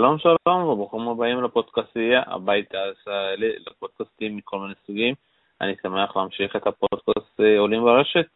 שלום 0.00 0.18
שלום 0.18 0.64
וברוכים 0.64 1.08
הבאים 1.08 1.42
לפודקאסטייה, 1.42 2.22
הבית 2.26 2.74
הישראלי 2.74 3.52
לפודקאסטים 3.66 4.36
מכל 4.36 4.58
מיני 4.58 4.74
סוגים. 4.86 5.14
אני 5.60 5.74
שמח 5.82 6.16
להמשיך 6.16 6.56
את 6.56 6.66
הפודקאסט 6.66 7.40
אה, 7.40 7.58
עולים 7.58 7.82
ברשת, 7.82 8.26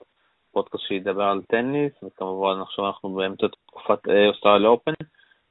פודקאסט 0.53 0.85
שידבר 0.85 1.23
על 1.23 1.43
טניס, 1.43 1.93
וכמובן 2.03 2.61
עכשיו 2.61 2.87
אנחנו 2.87 3.15
באמצע 3.15 3.47
תקופת 3.67 4.09
אה, 4.09 4.29
אוסטרליה 4.29 4.69
אופן, 4.69 4.93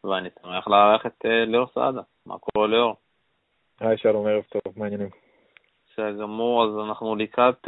ואני 0.03 0.29
שמח 0.41 0.67
לארח 0.67 1.05
את 1.05 1.25
אה, 1.25 1.45
ליאור 1.45 1.67
סעדה. 1.73 2.01
מה 2.25 2.35
קורה 2.37 2.67
ליאור? 2.67 2.95
היי 3.79 3.97
שלום, 3.97 4.27
ערב 4.27 4.43
טוב, 4.43 4.73
מה 4.77 4.85
העניינים? 4.85 5.09
בסדר 5.91 6.21
גמור, 6.21 6.63
אז 6.63 6.87
אנחנו 6.87 7.15
לקראת 7.15 7.67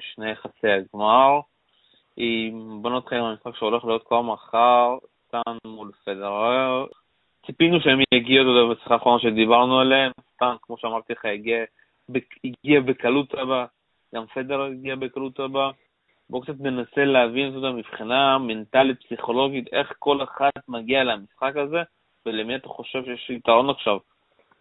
שני 0.00 0.30
יחסי 0.30 0.68
הגמר. 0.68 1.40
בוא 2.82 2.90
נתחיל 2.90 3.18
עם 3.18 3.24
המשחק 3.24 3.56
שהולך 3.56 3.84
להיות 3.84 4.06
כבר 4.06 4.22
מחר, 4.22 4.96
סטן 5.28 5.56
מול 5.66 5.90
פדרר. 6.04 6.86
ציפינו 7.46 7.80
שהם 7.80 7.98
יגיעו, 8.14 8.68
בשיחה 8.70 8.94
האחרונה 8.94 9.22
שדיברנו 9.22 9.80
עליהם, 9.80 10.12
סטן, 10.34 10.54
כמו 10.62 10.76
שאמרתי 10.78 11.12
לך, 11.12 11.24
הגיע, 11.24 11.64
הגיע 12.44 12.80
בקלות 12.80 13.34
רבה, 13.34 13.66
גם 14.14 14.26
פדרר 14.26 14.62
הגיע 14.62 14.96
בקלות 14.96 15.40
רבה. 15.40 15.70
בואו 16.30 16.42
קצת 16.42 16.60
ננסה 16.60 17.04
להבין, 17.04 17.54
יודע, 17.54 17.70
מבחינה 17.70 18.38
מנטלית, 18.38 19.02
פסיכולוגית, 19.02 19.72
איך 19.72 19.92
כל 19.98 20.22
אחד 20.22 20.50
מגיע 20.68 21.04
למשחק 21.04 21.56
הזה, 21.56 21.82
ולמי 22.26 22.56
אתה 22.56 22.68
חושב 22.68 23.04
שיש 23.04 23.30
יתרון 23.30 23.70
עכשיו. 23.70 23.98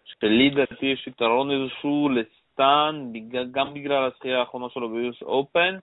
שלי 0.06 0.50
דעתי 0.50 0.86
יש 0.86 1.08
יתרון 1.08 1.52
איזשהו 1.52 2.10
לסטן, 2.10 3.12
גם 3.52 3.74
בגלל 3.74 4.04
הזכייה 4.04 4.40
האחרונה 4.40 4.70
שלו 4.70 4.90
ביוס 4.90 5.22
אופן, 5.22 5.78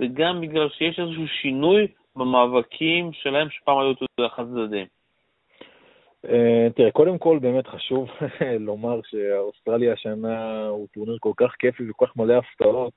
וגם 0.00 0.40
בגלל 0.40 0.68
שיש 0.68 0.98
איזשהו 0.98 1.28
שינוי 1.28 1.86
במאבקים 2.16 3.12
שלהם 3.12 3.50
שפעם 3.50 3.78
היו 3.78 4.28
חד 4.28 4.44
צדדים. 4.44 4.86
אה, 6.24 6.68
תראה, 6.76 6.90
קודם 6.90 7.18
כל 7.18 7.38
באמת 7.38 7.66
חשוב 7.66 8.08
לומר 8.68 9.00
שאוסטרליה 9.04 9.92
השנה 9.92 10.66
הוא 10.66 10.86
טורניר 10.94 11.16
כל 11.20 11.32
כך 11.36 11.54
כיפי 11.58 11.90
וכל 11.90 12.06
כך 12.06 12.16
מלא 12.16 12.34
הפתעות, 12.34 12.92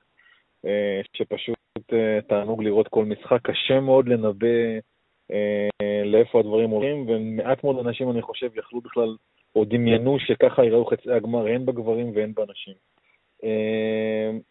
אה, 0.66 1.00
שפשוט 1.12 1.92
אה, 1.92 2.18
תענוג 2.28 2.62
לראות 2.62 2.88
כל 2.88 3.04
משחק. 3.04 3.38
קשה 3.42 3.80
מאוד 3.80 4.08
לנבא 4.08 4.46
לאיפה 6.04 6.40
הדברים 6.40 6.70
הולכים, 6.70 7.08
ומעט 7.08 7.64
מאוד 7.64 7.86
אנשים, 7.86 8.10
אני 8.10 8.22
חושב, 8.22 8.50
יכלו 8.56 8.80
בכלל, 8.80 9.16
או 9.54 9.64
דמיינו 9.64 10.18
שככה 10.18 10.64
יראו 10.64 10.86
חצי 10.86 11.12
הגמר 11.12 11.46
הן 11.46 11.66
בגברים 11.66 12.12
והן 12.14 12.32
בנשים. 12.34 12.74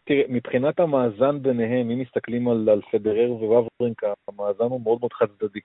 תראה, 0.04 0.22
מבחינת 0.28 0.80
המאזן 0.80 1.42
ביניהם, 1.42 1.90
אם 1.90 1.98
מסתכלים 1.98 2.48
על, 2.48 2.68
על 2.68 2.80
פדרר 2.92 3.32
וווברינקה, 3.32 4.12
המאזן 4.28 4.64
הוא 4.64 4.80
מאוד 4.80 4.98
מאוד 5.00 5.12
חד 5.12 5.26
צדדי. 5.38 5.60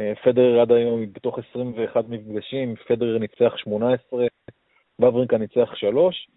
אה, 0.00 0.12
פדרר 0.24 0.60
עד 0.60 0.72
היום 0.72 1.12
בתוך 1.12 1.38
21 1.50 2.04
מפגשים, 2.08 2.74
פדרר 2.76 3.18
ניצח 3.18 3.56
18, 3.56 4.26
וברינקה 5.00 5.38
ניצח 5.38 5.74
3, 5.74 6.28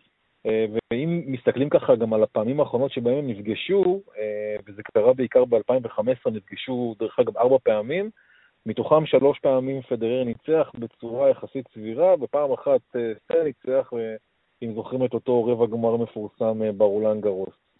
אה, 0.46 0.66
ואם 0.92 1.24
מסתכלים 1.26 1.70
ככה 1.70 1.96
גם 1.96 2.14
על 2.14 2.24
הפעמים 2.24 2.60
האחרונות 2.60 2.92
שבהם 2.92 3.18
הם 3.18 3.28
נפגשו, 3.28 4.02
אה, 4.18 4.56
וזה 4.68 4.82
קרה 4.84 5.14
בעיקר 5.14 5.46
ב-2015, 5.46 6.32
נפגשו 6.32 6.96
דרך 7.00 7.20
אגב 7.20 7.38
ארבע 7.38 7.58
פעמים, 7.64 8.10
מתוכם 8.66 9.06
שלוש 9.06 9.40
פעמים 9.40 9.82
פדרר 9.82 10.24
ניצח 10.24 10.72
בצורה 10.80 11.30
יחסית 11.30 11.66
סבירה, 11.74 12.16
ופעם 12.22 12.52
אחת 12.52 12.82
סטל 13.24 13.44
ניצח, 13.44 13.94
אם 14.64 14.74
זוכרים 14.74 15.06
את 15.06 15.14
אותו 15.14 15.44
רבע 15.44 15.66
גמר 15.66 15.98
מפורסם 15.98 16.78
ברולנד 16.78 17.22
גרוס. 17.22 17.71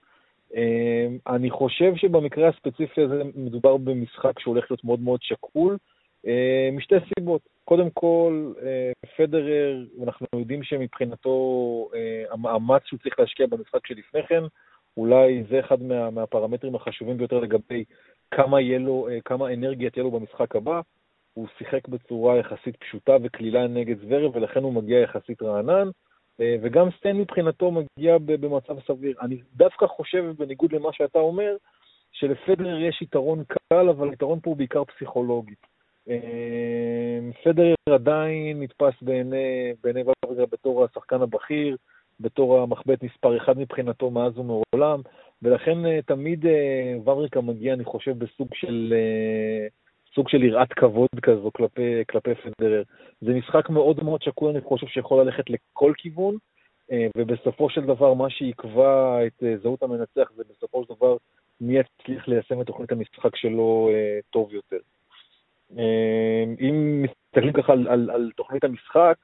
אה, 0.56 1.34
אני 1.36 1.50
חושב 1.50 1.96
שבמקרה 1.96 2.48
הספציפי 2.50 3.02
הזה 3.02 3.24
מדובר 3.36 3.78
במשחק 3.78 4.40
שהולך 4.40 4.72
להיות 4.72 4.84
מאוד 4.84 5.00
מאוד 5.00 5.20
שקול, 5.24 5.78
אה, 6.28 6.70
משתי 6.74 6.96
סיבות. 7.14 7.42
קודם 7.66 7.90
כל, 7.90 8.54
פדרר, 9.18 9.86
אנחנו 10.04 10.28
יודעים 10.36 10.64
שמבחינתו 10.64 11.90
המאמץ 12.32 12.82
שהוא 12.86 13.00
צריך 13.00 13.20
להשקיע 13.20 13.48
במשחק 13.48 13.88
שלפני 13.88 14.24
כן, 14.28 14.44
אולי 14.98 15.44
זה 15.50 15.60
אחד 15.60 15.84
מה, 15.84 16.10
מהפרמטרים 16.10 16.76
החשובים 16.76 17.18
ביותר 17.18 17.40
לגבי 17.40 17.84
כמה, 18.32 18.62
לו, 18.62 19.08
כמה 19.26 19.54
אנרגיה 19.54 19.90
תהיה 19.90 20.04
לו 20.04 20.12
במשחק 20.12 20.56
הבא. 20.56 20.82
הוא 21.34 21.48
שיחק 21.58 21.88
בצורה 21.88 22.38
יחסית 22.38 22.76
פשוטה 22.76 23.18
וקלילה 23.24 23.68
נגד 23.68 24.00
זוורב, 24.00 24.36
ולכן 24.36 24.64
הוא 24.64 24.74
מגיע 24.74 25.00
יחסית 25.00 25.42
רענן. 25.42 25.90
אה, 26.42 26.56
וגם 26.62 26.90
סטן 26.98 27.18
מבחינתו 27.18 27.72
מגיע 27.72 28.18
במצב 28.18 28.80
סביר. 28.88 29.14
אני 29.22 29.38
דווקא 29.56 29.88
חושב, 29.88 30.26
בניגוד 30.38 30.74
למה 30.74 30.94
שאתה 30.94 31.20
אומר, 31.20 31.56
שלפדרר 32.12 32.82
יש 32.82 33.02
יתרון 33.02 33.44
קל, 33.48 33.90
אבל 33.90 34.10
היתרון 34.10 34.40
פה 34.40 34.50
הוא 34.50 34.58
בעיקר 34.58 34.84
פסיכולוגי. 34.84 35.56
אה, 36.10 37.20
פדרר 37.44 37.74
עדיין 37.90 38.64
נתפס 38.64 38.94
בעיני, 39.02 39.74
בעיני 39.84 40.02
וברגר 40.02 40.46
בתור 40.52 40.86
השחקן 40.86 41.22
הבכיר, 41.22 41.78
בתור 42.20 42.60
המחבט 42.60 43.04
מספר 43.04 43.38
אחד 43.38 43.60
מבחינתו 43.60 44.12
מאז 44.12 44.38
ומעולם, 44.38 45.02
ולכן 45.42 45.86
אה, 45.86 46.00
תמיד 46.02 46.46
ובריקה 46.46 47.42
מגיע, 47.42 47.74
אני 47.74 47.84
חושב, 47.84 48.20
בסוג 48.20 48.48
של 48.54 48.94
סוג 50.16 50.30
של 50.30 50.44
יראת 50.44 50.74
כבוד 50.74 51.10
כזו 51.22 51.52
כלפי, 51.54 52.04
כלפי 52.10 52.30
פדרר. 52.36 52.84
זה 53.22 53.34
משחק 53.34 53.70
מאוד 53.70 54.04
מאוד 54.04 54.22
שקול, 54.22 54.50
אני 54.50 54.62
חושב 54.62 54.88
שיכול 54.88 55.24
ללכת 55.24 55.50
לכל 55.50 55.94
כיוון, 55.98 56.38
אה, 56.92 57.08
ובסופו 57.18 57.70
של 57.70 57.82
דבר 57.82 58.14
מה 58.14 58.30
שיקבע 58.30 59.20
את 59.28 59.44
אה, 59.44 59.58
זהות 59.58 59.84
המנצח 59.84 60.32
זה 60.36 60.44
בסופו 60.50 60.84
של 60.84 60.94
דבר 60.96 61.18
מי 61.62 61.80
יצליח 61.80 62.28
ליישם 62.28 62.62
את 62.62 62.68
תוכנית 62.68 62.92
המשחק 62.92 63.36
שלו 63.36 63.90
אה, 63.94 64.20
טוב 64.30 64.54
יותר. 64.54 64.78
אם 66.60 67.04
מסתכלים 67.04 67.54
ככה 67.54 67.74
על, 67.74 67.88
על, 67.88 68.10
על 68.10 68.32
תוכנית 68.36 68.64
המשחק, 68.64 69.16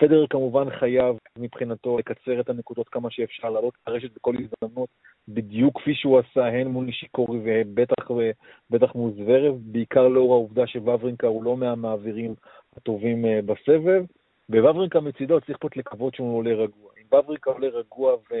פדרר 0.00 0.26
כמובן 0.26 0.70
חייב 0.78 1.16
מבחינתו 1.36 1.98
לקצר 1.98 2.40
את 2.40 2.48
הנקודות 2.50 2.88
כמה 2.88 3.10
שאפשר, 3.10 3.50
לעלות 3.50 3.74
את 3.82 3.88
הרשת 3.88 4.14
בכל 4.16 4.34
הזדמנות, 4.36 4.88
בדיוק 5.28 5.80
כפי 5.80 5.94
שהוא 5.94 6.18
עשה, 6.18 6.46
הן 6.46 6.66
מול 6.66 6.84
נישיקורי 6.84 7.38
ובטח 7.42 8.94
מול 8.94 9.12
זוורב, 9.12 9.54
בעיקר 9.60 10.08
לאור 10.08 10.32
העובדה 10.32 10.66
שוורינקה 10.66 11.26
הוא 11.26 11.44
לא 11.44 11.56
מהמעבירים 11.56 12.34
הטובים 12.76 13.24
אה, 13.24 13.40
בסבב, 13.42 14.04
ווורינקה 14.50 15.00
מצידו 15.00 15.40
צריך 15.40 15.58
פה 15.60 15.68
לקוות 15.76 16.14
שהוא 16.14 16.38
עולה 16.38 16.52
רגוע. 16.54 16.90
אם 16.98 17.06
וורינקה 17.12 17.50
עולה 17.50 17.68
רגוע 17.68 18.14
ו... 18.14 18.34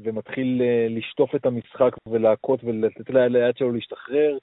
ומתחיל 0.00 0.62
אה, 0.62 0.86
לשטוף 0.90 1.34
את 1.34 1.46
המשחק 1.46 1.90
ולהכות 2.06 2.64
ולתת 2.64 3.10
ליד 3.10 3.56
שלו 3.56 3.72
להשתחרר 3.72 4.38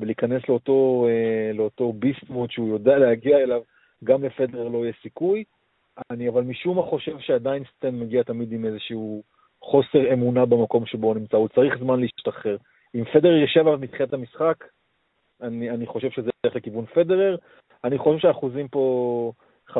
ולהיכנס 0.00 0.42
לאותו, 0.48 1.06
אה, 1.08 1.52
לאותו 1.54 1.92
ביסט 1.92 2.28
מוד 2.28 2.50
שהוא 2.50 2.68
יודע 2.68 2.98
להגיע 2.98 3.38
אליו, 3.38 3.62
גם 4.04 4.24
לפדר 4.24 4.68
לא 4.68 4.78
יהיה 4.78 4.92
סיכוי. 5.02 5.44
אני 6.10 6.28
אבל 6.28 6.42
משום 6.42 6.76
מה 6.76 6.82
חושב 6.82 7.18
שעדיין 7.20 7.62
סטן 7.76 7.98
מגיע 7.98 8.22
תמיד 8.22 8.52
עם 8.52 8.64
איזשהו 8.64 9.22
חוסר 9.62 10.12
אמונה 10.12 10.46
במקום 10.46 10.86
שבו 10.86 11.06
הוא 11.06 11.14
נמצא, 11.14 11.36
הוא 11.36 11.48
צריך 11.48 11.78
זמן 11.78 12.00
להשתחרר. 12.00 12.56
אם 12.94 13.04
פדרר 13.04 13.36
יושב 13.36 13.60
עליו 13.60 13.78
מתחילת 13.78 14.12
המשחק, 14.12 14.64
אני, 15.42 15.70
אני 15.70 15.86
חושב 15.86 16.10
שזה 16.10 16.30
ילך 16.44 16.56
לכיוון 16.56 16.86
פדרר. 16.86 17.36
אני 17.84 17.98
חושב 17.98 18.18
שהאחוזים 18.18 18.68
פה 18.68 19.32
55% 19.70 19.74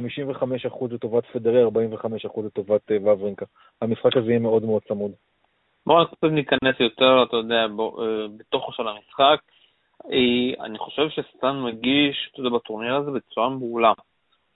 לטובת 0.90 1.24
פדרר, 1.32 1.68
45% 1.68 2.46
לטובת 2.46 2.90
uh, 2.90 2.94
וברינקה. 3.02 3.46
המשחק 3.82 4.16
הזה 4.16 4.28
יהיה 4.28 4.38
מאוד 4.38 4.64
מאוד 4.64 4.82
צמוד. 4.88 5.12
בואו 5.86 6.06
קצת 6.06 6.24
ניכנס 6.24 6.80
יותר, 6.80 7.22
אתה 7.28 7.36
יודע, 7.36 7.66
בוא, 7.76 8.02
uh, 8.02 8.30
בתוכו 8.36 8.72
של 8.72 8.88
המשחק. 8.88 9.40
Uh, 10.04 10.64
אני 10.64 10.78
חושב 10.78 11.08
שסטן 11.08 11.62
מגיש, 11.62 12.30
אתה 12.32 12.40
יודע, 12.40 12.56
בטורניר 12.56 12.94
הזה 12.94 13.10
בצורה 13.10 13.48
מעולה. 13.48 13.92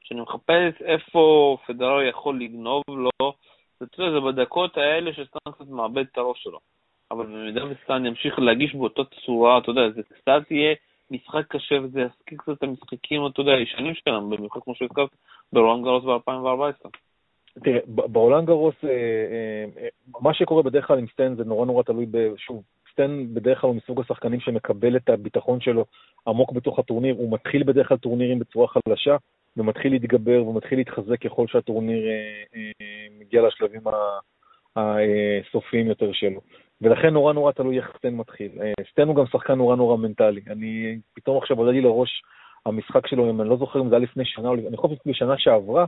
כשאני 0.05 0.21
מחפש 0.21 0.83
איפה 0.83 1.57
פדרר 1.67 2.03
יכול 2.03 2.41
לגנוב 2.41 2.83
לו, 2.89 3.33
אתה 3.83 4.03
יודע, 4.03 4.13
זה 4.13 4.21
בדקות 4.21 4.77
האלה 4.77 5.13
שסטן 5.13 5.53
קצת 5.53 5.69
מאבד 5.69 6.05
את 6.13 6.19
הראש 6.19 6.43
שלו. 6.43 6.59
אבל 7.11 7.27
במידה 7.27 7.65
וסטן 7.67 8.07
ימשיך 8.07 8.39
להגיש 8.39 8.75
באותה 8.75 9.03
צורה, 9.27 9.59
אתה 9.59 9.71
יודע, 9.71 9.91
זה 9.91 10.03
קצת 10.03 10.51
יהיה 10.51 10.75
משחק 11.11 11.47
קשה 11.49 11.75
וזה 11.83 12.01
יזכיר 12.01 12.39
קצת 12.39 12.53
את 12.53 12.63
המשחקים, 12.63 13.27
אתה 13.27 13.41
יודע, 13.41 13.53
הישנים 13.53 13.95
שלנו, 13.95 14.31
במיוחד 14.31 14.61
כמו 14.65 14.75
שהזכרת 14.75 15.09
ברולנד 15.53 15.85
גרוס 15.85 16.05
ב-2014. 16.05 16.89
תראה, 17.65 17.79
ברולנד 17.87 18.47
גרוס, 18.47 18.75
אה, 18.85 18.89
אה, 18.91 19.83
אה, 19.83 19.89
מה 20.21 20.35
שקורה 20.35 20.63
בדרך 20.63 20.87
כלל 20.87 20.99
עם 20.99 21.07
סטן 21.13 21.35
זה 21.35 21.45
נורא 21.45 21.67
נורא 21.67 21.83
תלוי, 21.83 22.07
שוב, 22.37 22.63
סטן 22.93 23.35
בדרך 23.35 23.61
כלל 23.61 23.69
הוא 23.69 23.77
מסוג 23.77 24.01
השחקנים 24.01 24.41
שמקבל 24.41 24.97
את 24.97 25.09
הביטחון 25.09 25.61
שלו 25.61 25.85
עמוק 26.27 26.53
בתוך 26.53 26.79
הטורניר, 26.79 27.15
הוא 27.15 27.33
מתחיל 27.33 27.63
בדרך 27.63 27.89
כלל 27.89 27.97
טורנירים 27.97 28.39
בצורה 28.39 28.69
חלשה, 28.69 29.17
ומתחיל 29.57 29.93
להתגבר 29.93 30.47
ומתחיל 30.47 30.79
להתחזק 30.79 31.23
ככל 31.23 31.47
שהטורניר 31.47 32.07
אה, 32.07 32.43
אה, 32.55 33.07
מגיע 33.21 33.43
לשלבים 33.43 33.83
הסופיים 34.77 35.87
יותר 35.87 36.13
שלו. 36.13 36.41
ולכן 36.81 37.09
נורא 37.09 37.33
נורא 37.33 37.53
תלוי 37.53 37.79
איך 37.79 37.93
סטן 37.99 38.15
מתחיל. 38.15 38.51
אה, 38.63 38.73
סטן 38.91 39.09
הוא 39.09 39.17
גם 39.17 39.27
שחקן 39.27 39.55
נורא 39.55 39.77
נורא 39.77 39.97
מנטלי. 39.97 40.41
אני 40.51 40.99
פתאום 41.15 41.39
עכשיו 41.39 41.57
עולה 41.57 41.73
לי 41.73 41.81
לראש 41.81 42.23
המשחק 42.67 43.07
שלו, 43.07 43.31
אם 43.31 43.41
אני 43.41 43.49
לא 43.49 43.57
זוכר 43.57 43.81
אם 43.81 43.89
זה 43.89 43.95
היה 43.95 44.05
לפני 44.05 44.25
שנה, 44.25 44.53
אני 44.53 44.77
חושב 44.77 44.95
בשנה 45.07 45.39
שעברה, 45.39 45.85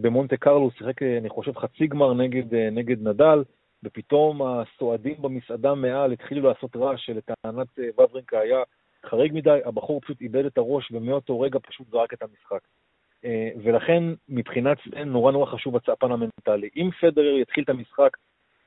במונטה 0.00 0.36
קרלו 0.36 0.58
הוא 0.58 0.70
שיחק, 0.78 1.02
אני 1.02 1.28
חושב, 1.28 1.58
חצי 1.58 1.86
גמר 1.86 2.14
נגד, 2.14 2.54
נגד 2.54 3.08
נדל, 3.08 3.42
ופתאום 3.84 4.42
הסועדים 4.42 5.14
במסעדה 5.22 5.74
מעל 5.74 6.12
התחילו 6.12 6.48
לעשות 6.48 6.76
רעש 6.76 7.06
שלטענת 7.06 7.66
וברינקה 7.78 8.38
היה 8.38 8.62
חריג 9.06 9.32
מדי, 9.34 9.58
הבחור 9.64 10.00
פשוט 10.00 10.20
איבד 10.20 10.44
את 10.44 10.58
הראש 10.58 10.92
ומאותו 10.92 11.40
רגע 11.40 11.58
פשוט 11.62 11.86
זרק 11.90 12.14
את 12.14 12.22
המשחק. 12.22 12.60
ולכן 13.62 14.02
מבחינת 14.28 14.78
סטן 14.88 15.08
נורא 15.08 15.32
נורא 15.32 15.46
חשוב 15.46 15.76
הפן 15.76 16.12
המנטלי. 16.12 16.68
אם 16.76 16.90
פדרר 17.00 17.38
יתחיל 17.38 17.64
את 17.64 17.68
המשחק 17.68 18.16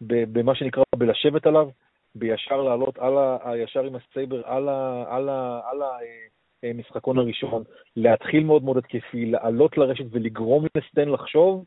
במה 0.02 0.56
שנקרא 0.56 0.84
בלשבת 0.96 1.48
עליו, 1.48 1.70
בישר 2.16 2.62
לעלות 2.62 2.98
על 2.98 3.18
ה, 3.18 3.58
ישר 3.58 3.84
עם 3.84 3.96
ה 3.96 4.05
SABR 4.05 4.42
על, 4.46 4.70
על, 5.08 5.30
על 5.70 5.82
המשחקון 6.64 7.18
הראשון, 7.18 7.64
להתחיל 7.96 8.44
מאוד 8.44 8.64
מאוד 8.64 8.78
התקפי, 8.78 9.26
לעלות 9.26 9.78
לרשת 9.78 10.06
ולגרום 10.12 10.66
לסטן 10.78 11.10
לחשוב, 11.10 11.66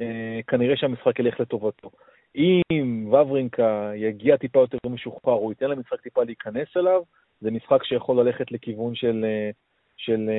אה, 0.00 0.40
כנראה 0.46 0.76
שהמשחק 0.76 1.18
ילך 1.18 1.40
לטובתו. 1.40 1.90
אם 2.36 3.12
וברינקה 3.12 3.92
יגיע 3.94 4.36
טיפה 4.36 4.60
יותר 4.60 4.78
משוחרר, 4.88 5.32
הוא 5.32 5.52
ייתן 5.52 5.70
למשחק 5.70 6.00
טיפה 6.00 6.24
להיכנס 6.24 6.68
אליו, 6.76 7.02
זה 7.44 7.50
משחק 7.50 7.84
שיכול 7.84 8.20
ללכת 8.20 8.52
לכיוון 8.52 8.94
של, 8.94 9.24
אה, 9.24 9.50
של 9.96 10.30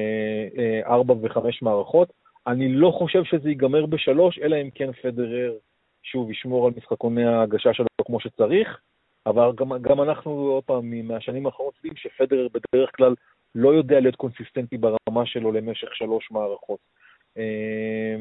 אה, 0.57 0.93
ארבע 0.93 1.13
וחמש 1.21 1.61
מערכות. 1.61 2.13
אני 2.47 2.73
לא 2.73 2.91
חושב 2.91 3.23
שזה 3.23 3.49
ייגמר 3.49 3.85
בשלוש, 3.85 4.39
אלא 4.39 4.55
אם 4.61 4.69
כן 4.75 4.91
פדרר 4.91 5.53
שוב 6.03 6.31
ישמור 6.31 6.67
על 6.67 6.73
משחקוני 6.77 7.25
ההגשה 7.25 7.73
שלו 7.73 7.87
כמו 8.05 8.19
שצריך. 8.19 8.79
אבל 9.25 9.51
גם, 9.55 9.69
גם 9.81 10.01
אנחנו, 10.01 10.31
עוד 10.31 10.63
פעם, 10.63 11.07
מהשנים 11.07 11.45
האחרונות 11.45 11.75
יודעים 11.75 11.95
שפדרר 11.95 12.47
בדרך 12.47 12.89
כלל 12.95 13.15
לא 13.55 13.73
יודע 13.73 13.99
להיות 13.99 14.15
קונסיסטנטי 14.15 14.77
ברמה 14.77 15.25
שלו 15.25 15.51
למשך 15.51 15.95
שלוש 15.95 16.31
מערכות. 16.31 16.79
אה, 17.37 18.15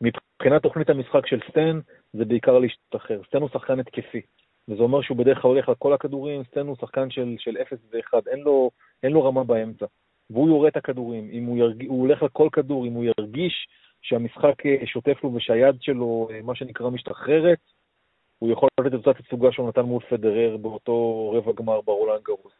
מבחינת 0.00 0.62
תוכנית 0.62 0.90
המשחק 0.90 1.26
של 1.26 1.40
סטן, 1.50 1.80
זה 2.12 2.24
בעיקר 2.24 2.58
להשתחרר. 2.58 3.20
סטן 3.26 3.38
הוא 3.38 3.48
שחקן 3.48 3.80
התקפי, 3.80 4.20
וזה 4.68 4.82
אומר 4.82 5.02
שהוא 5.02 5.16
בדרך 5.16 5.42
כלל 5.42 5.50
הולך 5.50 5.68
על 5.68 5.74
כל 5.74 5.92
הכדורים, 5.92 6.44
סטן 6.44 6.66
הוא 6.66 6.76
שחקן 6.80 7.10
של, 7.10 7.36
של 7.38 7.56
0 7.62 7.78
ו-1, 7.92 8.18
אין 8.26 8.40
לו, 8.40 8.70
אין 9.02 9.12
לו 9.12 9.24
רמה 9.24 9.44
באמצע. 9.44 9.86
והוא 10.30 10.48
יורה 10.48 10.68
את 10.68 10.76
הכדורים, 10.76 11.28
אם 11.32 11.44
הוא, 11.44 11.58
ירג... 11.58 11.86
הוא 11.86 12.00
הולך 12.00 12.22
על 12.22 12.28
כל 12.28 12.48
כדור, 12.52 12.86
אם 12.86 12.92
הוא 12.92 13.04
ירגיש 13.04 13.68
שהמשחק 14.02 14.66
אה, 14.66 14.86
שוטף 14.86 15.24
לו 15.24 15.34
ושהיד 15.34 15.82
שלו, 15.82 16.28
אה, 16.30 16.40
מה 16.42 16.54
שנקרא, 16.54 16.90
משתחררת, 16.90 17.58
הוא 18.38 18.52
יכול 18.52 18.68
לתת 18.80 18.94
את 18.94 19.06
אותה 19.06 19.22
תצוגה 19.22 19.52
שהוא 19.52 19.68
נתן 19.68 19.82
מול 19.82 20.02
פדרר 20.10 20.56
באותו 20.56 21.30
רבע 21.30 21.52
גמר 21.52 21.80
ברולנד 21.80 22.22
גרוס. 22.22 22.52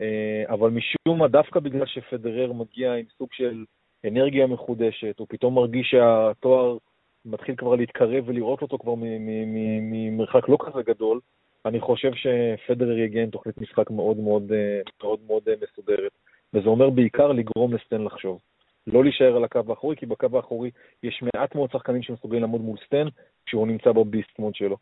אה, 0.00 0.44
אבל 0.48 0.70
משום 0.70 1.18
מה, 1.18 1.28
דווקא 1.28 1.60
בגלל 1.60 1.86
שפדרר 1.86 2.52
מגיע 2.52 2.94
עם 2.94 3.04
סוג 3.18 3.28
של 3.32 3.64
אנרגיה 4.06 4.46
מחודשת, 4.46 5.18
הוא 5.18 5.26
פתאום 5.30 5.54
מרגיש 5.54 5.90
שהתואר 5.90 6.76
מתחיל 7.24 7.56
כבר 7.56 7.74
להתקרב 7.74 8.24
ולראות 8.26 8.62
אותו 8.62 8.78
כבר 8.78 8.94
ממרחק 8.96 10.48
לא 10.48 10.56
כזה 10.60 10.82
גדול, 10.82 11.20
אני 11.66 11.80
חושב 11.80 12.10
שפדרר 12.14 12.98
יגיע 12.98 13.22
עם 13.22 13.30
תוכנית 13.30 13.58
משחק 13.58 13.90
מאוד 13.90 14.16
מאוד, 14.16 14.52
אה, 14.52 14.80
מאוד, 15.02 15.20
מאוד 15.26 15.42
אה, 15.48 15.54
מסודרת. 15.62 16.12
וזה 16.54 16.68
אומר 16.68 16.90
בעיקר 16.90 17.32
לגרום 17.32 17.74
לסטן 17.74 18.02
לחשוב. 18.02 18.40
לא 18.86 19.04
להישאר 19.04 19.36
על 19.36 19.44
הקו 19.44 19.60
האחורי, 19.68 19.96
כי 19.96 20.06
בקו 20.06 20.26
האחורי 20.36 20.70
יש 21.02 21.22
מעט 21.22 21.54
מאוד 21.54 21.70
שחקנים 21.70 22.02
שמסוגלים 22.02 22.40
לעמוד 22.40 22.60
מול 22.60 22.76
סטן 22.86 23.06
כשהוא 23.46 23.66
נמצא 23.66 23.92
בביסט 23.92 24.38
מוד 24.38 24.54
שלו. 24.54 24.76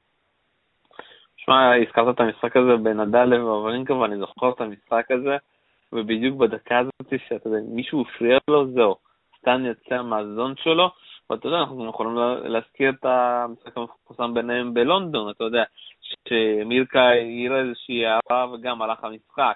שמע, 1.37 1.75
הזכרת 1.77 2.15
את 2.15 2.21
המשחק 2.21 2.57
הזה 2.57 2.77
בנדל 2.77 3.35
ובברינקה, 3.35 3.95
ואני 3.95 4.17
זוכר 4.17 4.51
את 4.51 4.61
המשחק 4.61 5.11
הזה, 5.11 5.37
ובדיוק 5.93 6.37
בדקה 6.37 6.79
הזאת, 6.79 7.13
שאתה 7.29 7.49
יודע, 7.49 7.59
מישהו 7.69 8.01
הפריע 8.03 8.39
לו, 8.49 8.73
זהו, 8.73 8.97
סטן 9.39 9.65
יצא 9.67 10.03
מה 10.03 10.20
zone 10.20 10.55
שלו, 10.57 10.91
ואתה 11.33 11.47
יודע, 11.47 11.59
אנחנו 11.59 11.89
יכולים 11.89 12.17
להזכיר 12.45 12.91
את 12.91 13.05
המשחק 13.05 13.77
המפורסם 13.77 14.35
ביניהם 14.35 14.75
בלונדון, 14.75 15.31
אתה 15.31 15.45
יודע, 15.45 15.63
שמירקה 16.29 17.01
העיר 17.01 17.57
איזושהי 17.57 18.07
הערה 18.07 18.53
וגם 18.53 18.83
הלך 18.83 19.05
המשחק. 19.05 19.55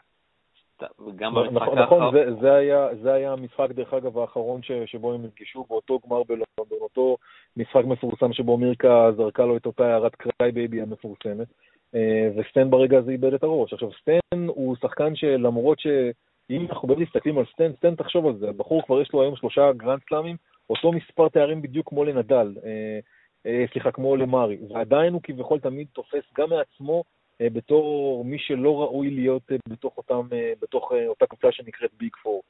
וגם 1.06 1.31
נכון, 1.31 1.46
במשחק 1.46 1.62
נכון, 1.62 1.78
האחרון... 1.78 2.02
נכון, 2.02 2.14
זה, 2.14 2.40
זה, 2.40 2.55
היה, 2.55 2.88
זה 3.02 3.12
היה 3.12 3.32
המשחק, 3.32 3.70
דרך 3.70 3.94
אגב, 3.94 4.19
האחרון 4.19 4.62
ש, 4.62 4.73
שבו 4.87 5.12
הם 5.12 5.23
נפגשו, 5.23 5.64
באותו 5.69 5.99
גמר 6.06 6.23
בלונדון, 6.23 6.78
אותו 6.81 7.17
משחק 7.56 7.84
מפורסם 7.84 8.32
שבו 8.32 8.56
מירקה 8.56 9.12
זרקה 9.17 9.44
לו 9.44 9.56
את 9.56 9.67
אותה 9.67 9.87
הערת 9.87 10.14
cry 10.14 10.52
baby 10.52 10.80
המפורסמת. 10.81 11.49
אה, 11.94 12.28
וסטן 12.37 12.70
ברגע 12.70 12.99
הזה 12.99 13.11
איבד 13.11 13.34
את 13.34 13.43
הראש. 13.43 13.73
עכשיו, 13.73 13.88
סטן 14.00 14.46
הוא 14.46 14.76
שחקן 14.76 15.17
שלמרות 15.17 15.81
שאם 15.81 16.67
אנחנו 16.70 16.88
באמת 16.88 17.00
מסתכלים 17.00 17.38
על 17.38 17.44
סטן, 17.52 17.73
סטן 17.76 17.94
תחשוב 17.94 18.26
על 18.26 18.37
זה, 18.37 18.49
הבחור 18.49 18.82
כבר 18.87 19.00
יש 19.00 19.12
לו 19.12 19.23
היום 19.23 19.37
שלושה 19.37 19.73
גרנד 19.73 20.00
סלאמים, 20.08 20.37
אותו 20.70 20.92
מספר 20.92 21.28
תארים 21.28 21.62
בדיוק 21.62 21.88
כמו 21.88 22.04
לנדל, 22.04 22.54
אה, 22.64 22.98
אה, 23.46 23.64
סליחה, 23.72 23.92
כמו 23.92 24.16
למארי, 24.16 24.58
ועדיין 24.70 25.12
הוא 25.12 25.20
כביכול 25.22 25.60
תמיד 25.60 25.86
תופס 25.92 26.24
גם 26.38 26.50
מעצמו 26.50 27.04
בתור 27.40 28.24
מי 28.24 28.38
שלא 28.38 28.82
ראוי 28.82 29.10
להיות 29.10 29.42
בתוך, 29.68 29.96
אותם, 29.96 30.28
בתוך 30.62 30.92
אותה 31.06 31.26
קבוצה 31.26 31.52
שנקראת 31.52 31.90
ביג 31.98 32.16
פור. 32.22 32.42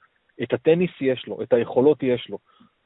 את 0.42 0.52
הטניס 0.52 0.90
יש 1.00 1.26
לו, 1.26 1.42
את 1.42 1.52
היכולות 1.52 2.02
יש 2.02 2.28
לו. 2.28 2.38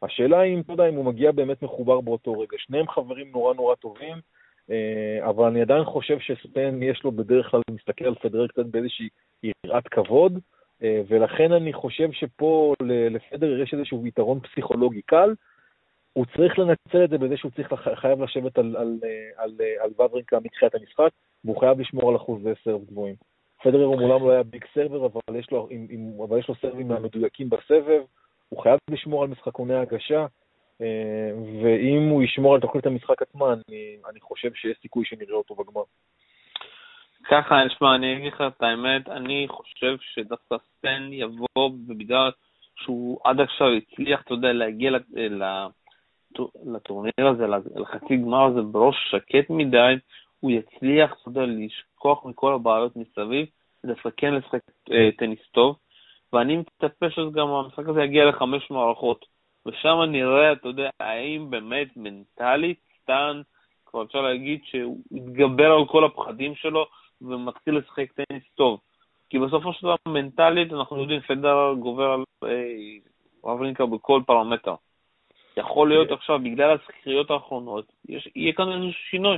השאלה 0.02 0.40
היא, 0.40 0.60
אתה 0.60 0.72
יודע, 0.72 0.88
אם 0.88 0.94
הוא 0.94 1.04
מגיע 1.04 1.32
באמת 1.32 1.62
מחובר 1.62 2.00
באותו 2.00 2.32
רגע. 2.32 2.56
שניהם 2.58 2.88
חברים 2.88 3.30
נורא 3.30 3.54
נורא 3.54 3.74
טובים, 3.74 4.16
אה, 4.70 5.28
אבל 5.28 5.44
אני 5.44 5.62
עדיין 5.62 5.84
חושב 5.84 6.18
שספן 6.20 6.82
יש 6.82 7.04
לו 7.04 7.12
בדרך 7.12 7.50
כלל, 7.50 7.60
מסתכל 7.70 8.04
על 8.04 8.14
פדרר 8.14 8.46
קצת 8.46 8.66
באיזושהי 8.66 9.08
יראת 9.42 9.88
כבוד, 9.88 10.32
אה, 10.34 10.40
ולכן 10.82 11.52
אני 11.52 11.72
חושב 11.72 12.12
שפה 12.12 12.74
לפדרר 13.10 13.62
יש 13.62 13.74
איזשהו 13.74 14.06
יתרון 14.06 14.40
פסיכולוגי 14.40 15.02
קל. 15.02 15.34
הוא 16.12 16.26
צריך 16.36 16.58
לנצל 16.58 17.04
את 17.04 17.10
זה 17.10 17.18
בזה 17.18 17.36
שהוא 17.36 17.50
צריך, 17.56 17.74
חייב 17.94 18.22
לשבת 18.22 18.58
על, 18.58 18.76
על, 18.76 18.98
אה, 19.04 19.42
על, 19.44 19.56
על 19.80 19.90
וברינקה 19.90 20.38
מתחילת 20.40 20.74
המשחק, 20.74 21.10
והוא 21.44 21.60
חייב 21.60 21.80
לשמור 21.80 22.10
על 22.10 22.16
אחוזי 22.16 22.50
סרב 22.64 22.84
גבוהים. 22.84 23.14
פדרר 23.62 23.84
הוא 23.84 23.96
מעולם 23.96 24.26
לא 24.26 24.30
היה 24.30 24.42
ביג 24.42 24.64
סרבר, 24.74 25.06
אבל 25.06 25.36
יש 25.36 25.50
לו, 25.50 25.68
עם, 25.70 25.86
עם, 25.90 26.22
אבל 26.28 26.38
יש 26.38 26.48
לו 26.48 26.54
סרבים 26.54 26.88
מהמדויקים 26.88 27.50
בסבב, 27.50 28.02
הוא 28.48 28.62
חייב 28.62 28.78
לשמור 28.90 29.22
על 29.22 29.28
משחקוני 29.28 29.74
הגשה, 29.74 30.26
אה, 30.80 31.30
ואם 31.62 32.08
הוא 32.10 32.22
ישמור 32.22 32.54
על 32.54 32.60
תוכנית 32.60 32.86
המשחק 32.86 33.22
עצמה, 33.22 33.52
אני, 33.52 33.96
אני 34.10 34.20
חושב 34.20 34.54
שיש 34.54 34.78
סיכוי 34.82 35.04
שנראה 35.04 35.34
אותו 35.34 35.54
בגמר. 35.54 35.82
ככה, 37.24 37.64
נשמע, 37.64 37.94
אני 37.94 38.16
אגיד 38.16 38.32
לך 38.32 38.40
את 38.40 38.62
האמת, 38.62 39.08
אני 39.08 39.46
חושב 39.48 39.96
שדווקא 40.00 40.56
סטן 40.58 41.08
יבוא, 41.12 41.46
ובגלל 41.56 42.30
שהוא 42.76 43.20
עד 43.24 43.40
עכשיו 43.40 43.68
הצליח, 43.68 44.20
אתה 44.20 44.34
יודע, 44.34 44.52
להגיע 44.52 44.90
לטורניר 46.64 47.28
הזה, 47.34 47.46
לחצי 47.76 48.16
גמר 48.16 48.44
הזה 48.44 48.62
בראש 48.62 48.96
שקט 49.10 49.50
מדי, 49.50 49.94
הוא 50.40 50.50
יצליח, 50.50 51.12
אתה 51.12 51.28
יודע, 51.28 51.46
לשכוח 51.46 52.24
מכל 52.24 52.54
הבעיות 52.54 52.96
מסביב, 52.96 53.46
דווקא 53.86 54.08
כן 54.16 54.34
לשחק 54.34 54.60
אה, 54.92 55.08
טניס 55.18 55.40
טוב, 55.52 55.76
ואני 56.32 56.56
מצפה 56.56 57.10
שגם 57.10 57.48
המשחק 57.48 57.88
הזה 57.88 58.02
יגיע 58.02 58.24
לחמש 58.24 58.70
מערכות. 58.70 59.24
ושם 59.66 59.98
נראה, 60.08 60.52
אתה 60.52 60.68
יודע, 60.68 60.90
האם 61.00 61.50
באמת 61.50 61.88
מנטלית 61.96 62.78
סטן, 63.02 63.40
כבר 63.86 64.02
אפשר 64.02 64.20
להגיד 64.20 64.60
שהוא 64.64 64.98
התגבר 65.12 65.72
על 65.72 65.86
כל 65.86 66.04
הפחדים 66.04 66.54
שלו 66.54 66.86
ומתחיל 67.22 67.78
לשחק 67.78 68.12
טניס 68.12 68.42
טוב. 68.54 68.80
כי 69.30 69.38
בסופו 69.38 69.72
של 69.72 69.86
דבר 69.86 69.94
מנטלית, 70.08 70.72
אנחנו 70.72 71.00
יודעים, 71.00 71.20
פדר 71.20 71.74
גובר 71.78 72.12
על 72.12 72.24
רבלינקה 73.44 73.86
בכל 73.86 74.22
פרמטר. 74.26 74.74
יכול 75.56 75.88
להיות 75.88 76.10
עכשיו, 76.10 76.38
בגלל 76.38 76.70
הזכירויות 76.70 77.30
האחרונות, 77.30 77.92
יש, 78.08 78.28
יהיה 78.36 78.52
כאן 78.52 78.72
איזשהו 78.72 79.02
שינוי. 79.10 79.36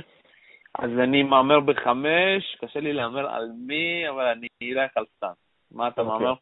אז 0.79 0.89
אני 1.03 1.23
מהמר 1.23 1.59
בחמש, 1.59 2.55
קשה 2.61 2.79
לי 2.79 2.93
להמר 2.93 3.29
על 3.29 3.49
מי, 3.67 4.09
אבל 4.09 4.25
אני 4.25 4.47
אלך 4.63 4.91
על 4.97 5.05
סטן. 5.17 5.33
מה 5.71 5.87
אתה 5.87 6.01
okay. 6.01 6.05
אוקיי, 6.05 6.27
מהמר? 6.27 6.33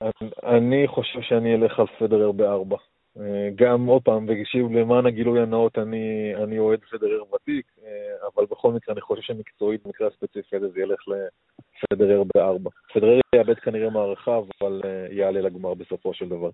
אני 0.44 0.88
חושב 0.88 1.22
שאני 1.22 1.56
אלך 1.56 1.80
על 1.80 1.88
פדרר 2.00 2.32
בארבע. 2.32 2.78
אה, 3.20 3.50
גם 3.56 3.86
עוד 3.86 4.02
פעם, 4.02 4.26
ושוב, 4.28 4.72
למען 4.72 5.06
הגילוי 5.06 5.42
הנאות, 5.42 5.78
אני, 5.78 6.36
אני 6.44 6.60
אוהד 6.60 6.80
פדרר 6.92 7.24
ותיק, 7.34 7.66
אה, 7.84 8.28
אבל 8.36 8.46
בכל 8.52 8.72
מקרה 8.72 8.94
אני 8.94 9.02
חושב 9.02 9.22
שמקצועית, 9.22 9.86
במקרה 9.86 10.08
הספציפי 10.08 10.56
הזה, 10.56 10.70
זה 10.70 10.82
ילך 10.82 11.00
לפדרר 11.08 12.24
בארבע. 12.36 12.70
פדרר 12.94 13.20
יאבד 13.36 13.60
כנראה 13.60 13.90
מערכה, 13.90 14.38
אבל 14.38 14.82
אה, 14.86 15.08
יעלה 15.12 15.42
לגמר 15.42 15.74
בסופו 15.74 16.14
של 16.14 16.30
דבר. 16.30 16.50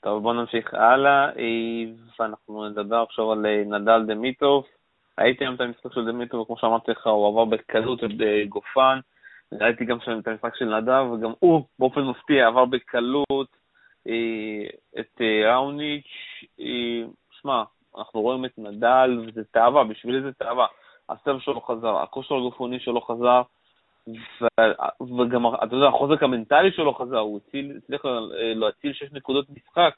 טוב, 0.00 0.22
בוא 0.22 0.34
נמשיך 0.34 0.74
הלאה, 0.74 1.30
ואנחנו 2.20 2.68
נדבר 2.68 3.04
עכשיו 3.08 3.32
על 3.32 3.46
נדל 3.66 4.04
דמיטוב. 4.06 4.64
ראיתי 5.20 5.44
היום 5.44 5.54
את 5.54 5.60
המשחק 5.60 5.92
של 5.92 6.04
דמיטוב, 6.04 6.40
וכמו 6.40 6.58
שאמרתי 6.58 6.90
לך, 6.90 7.06
הוא 7.06 7.28
עבר 7.28 7.44
בקלות 7.44 8.04
את 8.04 8.10
גופן. 8.48 8.98
ראיתי 9.52 9.84
גם 9.84 9.98
את 9.98 10.28
המשחק 10.28 10.56
של 10.56 10.76
נדל, 10.76 11.02
וגם 11.12 11.32
הוא, 11.38 11.62
באופן 11.78 12.00
מפתיע, 12.00 12.46
עבר 12.46 12.64
בקלות. 12.64 13.65
אה, 14.08 15.00
את 15.00 15.20
אה, 15.20 15.54
ראוניץ', 15.54 16.04
אה, 16.60 17.02
שמע, 17.40 17.62
אנחנו 17.98 18.20
רואים 18.20 18.44
את 18.44 18.58
נדל, 18.58 19.24
וזה 19.26 19.44
תאווה, 19.44 19.84
בשבילי 19.84 20.22
זה 20.22 20.32
תאווה. 20.32 20.66
הסרב 21.08 21.40
שלו 21.40 21.60
חזר, 21.60 21.96
הכושר 21.96 22.34
הגופני 22.34 22.80
שלו 22.80 23.00
חזר, 23.00 23.42
וגם, 25.00 25.46
אתה 25.54 25.76
יודע, 25.76 25.88
החוזק 25.88 26.22
המנטלי 26.22 26.72
שלו 26.72 26.94
חזר, 26.94 27.18
הוא 27.18 27.40
הצליח 27.76 28.02
להציל 28.54 28.92
שש 28.92 29.12
נקודות 29.12 29.46
משחק 29.50 29.94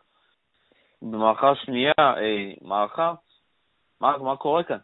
במערכה 1.03 1.51
השנייה, 1.51 1.93
מערכה, 2.63 3.15
מה, 4.01 4.19
מה 4.19 4.37
קורה 4.37 4.63
כאן? 4.63 4.79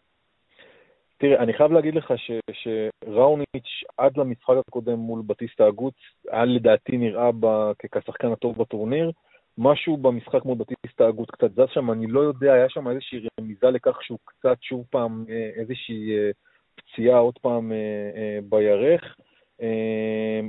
תראה, 1.24 1.42
אני 1.42 1.52
חייב 1.52 1.72
להגיד 1.72 1.94
לך 1.94 2.12
ש, 2.16 2.30
שראוניץ' 2.52 3.84
עד 3.98 4.16
למשחק 4.16 4.54
הקודם 4.68 4.98
מול 4.98 5.22
בטיסטה 5.26 5.66
הגוץ, 5.66 5.94
היה 6.30 6.44
לדעתי 6.44 6.96
נראה 6.96 7.30
ב, 7.40 7.72
כשחקן 7.92 8.32
הטוב 8.32 8.58
בטורניר, 8.58 9.10
משהו 9.58 9.96
במשחק 9.96 10.44
מול 10.44 10.58
בטיסטה 10.58 11.06
הגות 11.06 11.30
קצת 11.30 11.52
זז 11.52 11.68
שם, 11.74 11.90
אני 11.90 12.06
לא 12.06 12.20
יודע, 12.20 12.52
היה 12.52 12.68
שם 12.68 12.88
איזושהי 12.88 13.28
רמיזה 13.40 13.70
לכך 13.70 14.02
שהוא 14.02 14.18
קצת 14.24 14.56
שוב 14.60 14.84
פעם 14.90 15.24
אה, 15.28 15.50
איזושהי 15.54 16.16
אה, 16.16 16.30
פציעה 16.74 17.18
עוד 17.18 17.38
פעם 17.38 17.72
אה, 17.72 18.38
בירך. 18.48 19.16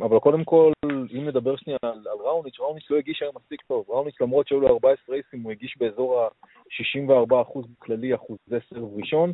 אבל 0.01 0.19
קודם 0.19 0.43
כל, 0.43 0.71
אם 1.17 1.27
נדבר 1.27 1.55
שנייה 1.55 1.77
על, 1.81 1.89
על 2.11 2.17
ראוניץ', 2.25 2.59
ראוניץ' 2.59 2.89
לא 2.89 2.97
הגיש 2.97 3.21
היום 3.21 3.35
מספיק 3.35 3.61
טוב. 3.61 3.85
ראוניץ', 3.89 4.21
למרות 4.21 4.47
שהיו 4.47 4.59
לו 4.59 4.67
14 4.67 5.15
רייסים, 5.15 5.41
הוא 5.41 5.51
הגיש 5.51 5.77
באזור 5.77 6.21
ה-64% 6.21 7.59
כללי, 7.79 8.15
אחוזי 8.15 8.55
סרב 8.69 8.97
ראשון. 8.97 9.33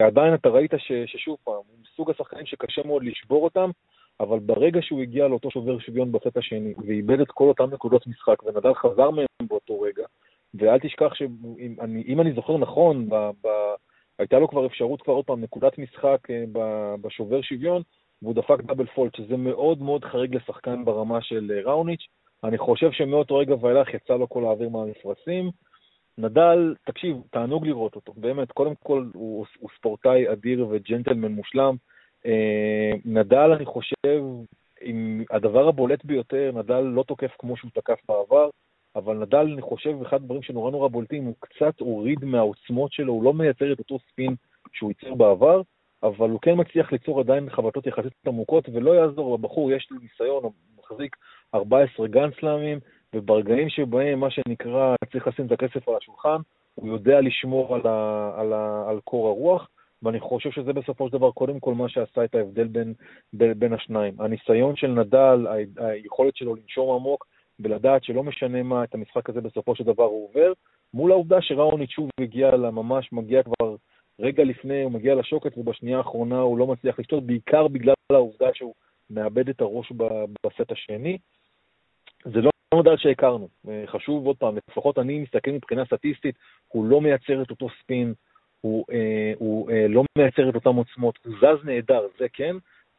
ועדיין 0.00 0.34
אתה 0.34 0.48
ראית 0.48 0.70
ש, 0.78 0.92
ששוב 1.06 1.36
פעם, 1.44 1.54
הוא 1.54 1.76
מסוג 1.82 2.10
השחקנים 2.10 2.46
שקשה 2.46 2.82
מאוד 2.84 3.04
לשבור 3.04 3.44
אותם, 3.44 3.70
אבל 4.20 4.38
ברגע 4.38 4.82
שהוא 4.82 5.02
הגיע 5.02 5.28
לאותו 5.28 5.50
שובר 5.50 5.78
שוויון 5.78 6.12
בסט 6.12 6.36
השני 6.36 6.74
ואיבד 6.86 7.20
את 7.20 7.30
כל 7.30 7.48
אותן 7.48 7.64
נקודות 7.64 8.06
משחק, 8.06 8.42
ונדל 8.42 8.74
חזר 8.74 9.10
מהם 9.10 9.26
באותו 9.48 9.80
רגע, 9.80 10.04
ואל 10.54 10.78
תשכח 10.78 11.14
שאם 11.14 11.76
אני, 11.80 12.14
אני 12.20 12.32
זוכר 12.32 12.56
נכון, 12.56 13.08
ב, 13.08 13.14
ב, 13.14 13.48
הייתה 14.18 14.38
לו 14.38 14.48
כבר 14.48 14.66
אפשרות 14.66 15.02
כבר 15.02 15.14
עוד 15.14 15.24
פעם 15.24 15.40
נקודת 15.40 15.78
משחק 15.78 16.30
אה, 16.30 16.44
ב, 16.52 16.58
בשובר 17.00 17.42
שוויון, 17.42 17.82
והוא 18.22 18.34
דפק 18.34 18.60
דאבל 18.62 18.86
פולט, 18.86 19.14
שזה 19.16 19.36
מאוד 19.36 19.82
מאוד 19.82 20.04
חריג 20.04 20.34
לשחקן 20.36 20.84
ברמה 20.84 21.22
של 21.22 21.52
אה, 21.54 21.70
ראוניץ'. 21.70 22.06
אני 22.44 22.58
חושב 22.58 22.92
שמאותו 22.92 23.36
רגע 23.36 23.54
ואילך 23.60 23.94
יצא 23.94 24.14
לו 24.14 24.28
כל 24.28 24.44
האוויר 24.44 24.68
מהמפרשים. 24.68 25.50
נדל, 26.18 26.74
תקשיב, 26.84 27.16
תענוג 27.30 27.66
לראות 27.66 27.96
אותו, 27.96 28.12
באמת, 28.16 28.52
קודם 28.52 28.74
כל 28.74 29.06
הוא, 29.14 29.46
הוא 29.58 29.70
ספורטאי 29.76 30.32
אדיר 30.32 30.66
וג'נטלמן 30.70 31.32
מושלם. 31.32 31.76
אה, 32.26 32.90
נדל, 33.04 33.52
אני 33.52 33.64
חושב, 33.64 34.22
עם 34.80 35.24
הדבר 35.30 35.68
הבולט 35.68 36.04
ביותר, 36.04 36.50
נדל 36.54 36.80
לא 36.80 37.02
תוקף 37.02 37.32
כמו 37.38 37.56
שהוא 37.56 37.70
תקף 37.74 37.98
בעבר, 38.08 38.50
אבל 38.96 39.16
נדל, 39.16 39.52
אני 39.52 39.62
חושב, 39.62 40.02
אחד 40.02 40.16
הדברים 40.16 40.42
שנורא 40.42 40.70
נורא 40.70 40.88
בולטים, 40.88 41.24
הוא 41.24 41.34
קצת 41.40 41.80
הוריד 41.80 42.24
מהעוצמות 42.24 42.92
שלו, 42.92 43.12
הוא 43.12 43.24
לא 43.24 43.34
מייצר 43.34 43.72
את 43.72 43.78
אותו 43.78 43.98
ספין 43.98 44.34
שהוא 44.72 44.90
ייצר 44.90 45.14
בעבר, 45.14 45.62
אבל 46.02 46.30
הוא 46.30 46.40
כן 46.40 46.54
מצליח 46.56 46.92
ליצור 46.92 47.20
עדיין 47.20 47.50
חבטות 47.50 47.86
יחסית 47.86 48.12
עמוקות, 48.26 48.68
ולא 48.72 48.90
יעזור, 48.90 49.34
לבחור 49.38 49.72
יש 49.72 49.88
לו 49.90 49.98
ניסיון, 50.00 50.44
הוא 50.44 50.52
מחזיק 50.78 51.16
14 51.54 52.08
גן 52.08 52.30
וברגעים 53.14 53.68
שבהם, 53.68 54.20
מה 54.20 54.30
שנקרא, 54.30 54.94
צריך 55.12 55.28
לשים 55.28 55.46
את 55.46 55.52
הכסף 55.52 55.88
על 55.88 55.94
השולחן, 55.96 56.36
הוא 56.74 56.88
יודע 56.88 57.20
לשמור 57.20 57.74
על, 57.74 57.86
ה, 57.86 58.30
על, 58.36 58.52
ה, 58.52 58.84
על 58.88 59.00
קור 59.04 59.28
הרוח, 59.28 59.68
ואני 60.02 60.20
חושב 60.20 60.50
שזה 60.50 60.72
בסופו 60.72 61.08
של 61.08 61.12
דבר 61.12 61.30
קודם 61.30 61.60
כל 61.60 61.74
מה 61.74 61.88
שעשה 61.88 62.24
את 62.24 62.34
ההבדל 62.34 62.66
בין, 62.66 62.94
בין, 63.32 63.58
בין 63.58 63.72
השניים. 63.72 64.14
הניסיון 64.18 64.76
של 64.76 64.86
נדל, 64.86 65.46
היכולת 65.76 66.36
שלו 66.36 66.54
לנשום 66.54 66.94
עמוק 66.94 67.26
ולדעת 67.60 68.04
שלא 68.04 68.22
משנה 68.22 68.62
מה, 68.62 68.84
את 68.84 68.94
המשחק 68.94 69.30
הזה 69.30 69.40
בסופו 69.40 69.76
של 69.76 69.84
דבר 69.84 70.04
הוא 70.04 70.28
עובר, 70.28 70.52
מול 70.94 71.12
העובדה 71.12 71.42
שראוניץ' 71.42 71.90
שוב 71.90 72.10
הגיע 72.20 72.50
ממש, 72.56 73.12
מגיע 73.12 73.42
כבר 73.42 73.76
רגע 74.20 74.44
לפני, 74.44 74.82
הוא 74.82 74.92
מגיע 74.92 75.14
לשוקת 75.14 75.58
ובשנייה 75.58 75.98
האחרונה 75.98 76.40
הוא 76.40 76.58
לא 76.58 76.66
מצליח 76.66 76.98
לשתות, 76.98 77.26
בעיקר 77.26 77.68
בגלל 77.68 77.94
העובדה 78.12 78.46
שהוא 78.54 78.74
מאבד 79.10 79.48
את 79.48 79.60
הראש 79.60 79.92
בסט 80.46 80.72
השני. 80.72 81.18
זה 82.24 82.40
לא 82.40 82.51
נדל 82.78 82.96
שהכרנו. 82.96 83.48
חשוב 83.86 84.26
עוד 84.26 84.36
פעם, 84.36 84.56
לפחות 84.68 84.98
אני 84.98 85.18
מסתכל 85.18 85.50
מבחינה 85.50 85.84
סטטיסטית, 85.84 86.34
הוא 86.68 86.86
לא 86.86 87.00
מייצר 87.00 87.42
את 87.42 87.50
אותו 87.50 87.68
ספין, 87.82 88.14
הוא, 88.60 88.84
אה, 88.92 89.32
הוא 89.36 89.70
אה, 89.70 89.88
לא 89.88 90.04
מייצר 90.18 90.48
את 90.48 90.54
אותן 90.54 90.70
עוצמות, 90.70 91.18
הוא 91.26 91.34
זז 91.40 91.64
נהדר, 91.64 92.06
זה 92.18 92.26
כן, 92.32 92.56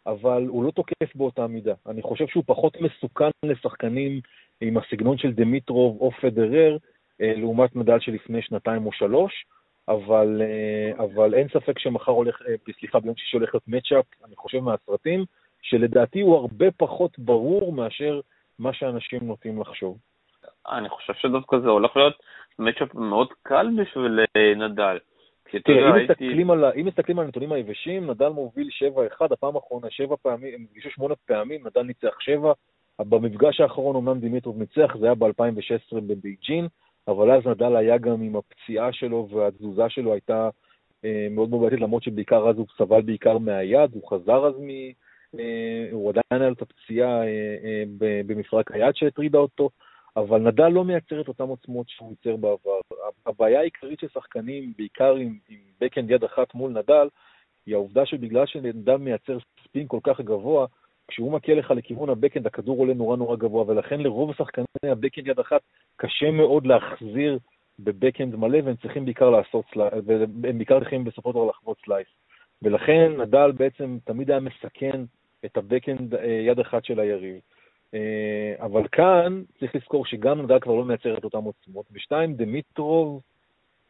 אבל 0.08 0.46
הוא 0.48 0.64
לא 0.64 0.72
תוקף 0.72 1.16
באותה 1.16 1.48
מידה. 1.48 1.74
אני 1.88 2.02
חושב 2.02 2.28
שהוא 2.28 2.44
פחות 2.48 2.82
מסוכן 2.82 3.30
לשחקנים 3.46 4.22
עם 4.62 4.78
הסגנון 4.78 5.18
של 5.18 5.32
דמיטרוב 5.32 5.98
או 6.02 6.12
פדרר, 6.12 6.78
אה, 7.22 7.34
לעומת 7.36 7.76
מדל 7.76 8.00
שלפני 8.00 8.42
שנתיים 8.42 8.86
או 8.86 8.92
שלוש, 8.92 9.46
אבל, 9.88 10.42
אה, 10.42 11.04
אבל 11.04 11.34
אין 11.34 11.48
ספק 11.48 11.80
שמחר 11.80 12.12
הולך, 12.12 12.42
אה, 12.48 12.74
סליחה, 12.80 13.00
ביום 13.00 13.16
שישי 13.16 13.38
הולך 13.38 13.54
להיות 13.54 13.68
מצ'אפ, 13.68 14.06
אני 14.26 14.36
חושב 14.36 14.60
מהסרטים, 14.60 15.26
שלדעתי 15.62 16.22
הוא 16.22 16.36
הרבה 16.36 16.72
פחות 16.72 17.20
ברור 17.20 17.74
מאשר 17.74 18.22
מה 18.64 18.74
שאנשים 18.74 19.20
נוטים 19.24 19.62
לחשוב. 19.62 19.98
אני 20.72 20.90
חושב 20.90 21.14
שדווקא 21.14 21.58
זה 21.60 21.70
הולך 21.70 21.98
להיות 21.98 22.14
מצ'אפ 22.60 22.96
מאוד 22.96 23.28
קל 23.44 23.68
בשביל 23.78 24.20
אה, 24.38 24.56
נדל. 24.56 24.98
תראה, 25.64 25.90
אם 25.90 26.04
מסתכלים 26.04 26.52
על, 26.52 26.66
אם 26.66 26.86
מסתכלים 26.86 27.20
על 27.20 27.26
הנתונים 27.26 27.52
היבשים, 27.52 28.10
נדל 28.10 28.30
מוביל 28.30 28.70
7-1, 29.22 29.34
הפעם 29.34 29.56
האחרונה 29.56 29.88
7 29.90 30.16
פעמים, 30.22 30.54
הם 30.54 30.62
נפגשו 30.62 30.90
8 30.90 31.16
פעמים, 31.28 31.68
נדל 31.68 31.82
ניצח 31.82 32.20
7. 32.20 32.54
במפגש 33.00 33.60
האחרון 33.60 33.96
אומנם 33.96 34.20
דימיטרוב 34.20 34.58
ניצח, 34.60 34.98
זה 35.00 35.06
היה 35.06 35.16
ב-2016 35.16 35.96
בבייג'ין, 36.08 36.68
אבל 37.08 37.32
אז 37.32 37.48
נדל 37.48 37.76
היה 37.76 37.98
גם 37.98 38.22
עם 38.22 38.36
הפציעה 38.36 38.94
שלו 38.94 39.28
והתזוזה 39.32 39.90
שלו 39.90 40.14
הייתה 40.14 40.50
אה, 41.06 41.28
מאוד 41.32 41.50
מאוד 41.50 41.62
בעייתית, 41.62 41.82
למרות 41.82 42.04
שבעיקר 42.04 42.50
אז 42.50 42.58
הוא 42.58 42.68
סבל 42.78 43.02
בעיקר 43.02 43.38
מהיד, 43.38 43.92
הוא 43.94 44.10
חזר 44.10 44.48
אז 44.48 44.54
מ... 44.60 44.70
אה, 45.40 45.88
הוא 45.92 46.10
עדיין 46.10 46.42
היה 46.42 46.50
לו 46.50 46.54
את 46.54 46.62
הפציעה 46.62 47.24
אה, 47.24 47.56
אה, 47.64 47.84
במפרק 48.26 48.72
היד 48.72 48.96
שהטרידה 48.96 49.38
אותו. 49.38 49.70
אבל 50.18 50.40
נדל 50.40 50.68
לא 50.68 50.84
מייצר 50.84 51.22
את 51.22 51.28
אותן 51.28 51.44
עוצמות 51.44 51.90
שהוא 51.90 52.10
ייצר 52.10 52.36
בעבר. 52.36 52.80
הבעיה 53.26 53.60
העיקרית 53.60 54.00
של 54.00 54.08
שחקנים, 54.08 54.74
בעיקר 54.78 55.16
עם, 55.16 55.38
עם 55.50 55.58
backhand 55.82 56.12
יד 56.12 56.24
אחת 56.24 56.54
מול 56.54 56.72
נדל, 56.72 57.08
היא 57.66 57.76
העובדה 57.76 58.06
שבגלל 58.06 58.46
שנדל 58.46 58.98
מייצר 58.98 59.38
spin 59.64 59.88
כל 59.88 60.00
כך 60.04 60.22
גבוה, 60.22 60.68
כשהוא 61.08 61.32
מכה 61.32 61.54
לך 61.54 61.72
לכיוון 61.72 62.10
ה 62.10 62.14
backhand, 62.14 62.48
הכדור 62.48 62.80
עולה 62.80 62.94
נורא 62.94 63.18
נורא 63.18 63.36
גבוה, 63.36 63.64
ולכן 63.68 64.02
לרוב 64.02 64.32
השחקני 64.32 64.66
ה 64.84 64.89
backhand 64.89 65.28
יד 65.28 65.40
אחת 65.40 65.62
קשה 65.96 66.32
מאוד 66.32 66.68
להחזיר 66.68 67.40
ב 67.80 67.86
backhand 67.86 68.36
מלא, 68.36 68.60
והם 68.64 68.76
צריכים 68.76 69.06
בעיקר 69.06 69.30
לעשות 69.30 69.66
slice, 69.74 69.94
והם 70.06 70.58
בעיקר 70.58 70.80
צריכים 70.80 71.04
בסופו 71.04 71.30
של 71.30 71.36
דבר 71.36 71.46
לחבוט 71.46 71.78
slice. 71.86 72.08
ולכן 72.62 73.12
נדל 73.22 73.52
בעצם 73.52 73.98
תמיד 74.04 74.32
היה 74.32 74.40
מסכן 74.40 75.02
את 75.46 75.58
ה 75.58 75.64
backhand 75.64 76.16
אה, 76.16 76.26
יד 76.26 76.60
אחת 76.60 76.86
של 76.86 77.00
היריב. 77.00 77.40
אה, 77.94 78.54
אבל 78.60 78.88
כאן 78.92 79.44
צריך 79.60 79.76
לזכור 79.76 80.06
שגם 80.06 80.42
נדל 80.42 80.60
כבר 80.60 80.74
לא 80.74 80.86
מייצר 80.86 81.18
את 81.18 81.24
אותן 81.24 81.38
עוצמות. 81.38 81.86
ושתיים, 81.92 82.34
דמיטרוב, 82.34 83.22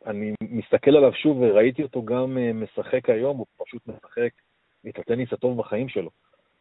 אני 0.06 0.34
מסתכל 0.42 0.98
עליו 0.98 1.14
שוב 1.14 1.38
וראיתי 1.42 1.84
אותו 1.84 2.06
גם 2.06 2.38
אה, 2.38 2.54
משחק 2.54 3.10
היום, 3.10 3.38
הוא 3.38 3.46
פשוט 3.58 3.82
משחק 3.88 4.30
את 4.90 5.00
הטניס 5.00 5.34
הטוב 5.34 5.58
בחיים 5.58 5.90
שלו. 5.90 6.10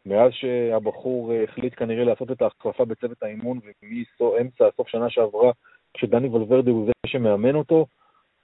מאז 0.06 0.32
שהבחור 0.32 1.32
החליט 1.32 1.74
כנראה 1.76 2.04
לעשות 2.04 2.30
את 2.30 2.42
ההחלפה 2.42 2.84
בצוות 2.84 3.22
האימון, 3.22 3.60
ומאמצע 4.20 4.68
סוף 4.76 4.88
שנה 4.88 5.10
שעברה, 5.10 5.52
כשדני 5.94 6.28
ולוורדה 6.28 6.70
הוא 6.70 6.86
זה 6.86 6.92
שמאמן 7.06 7.54
אותו, 7.54 7.86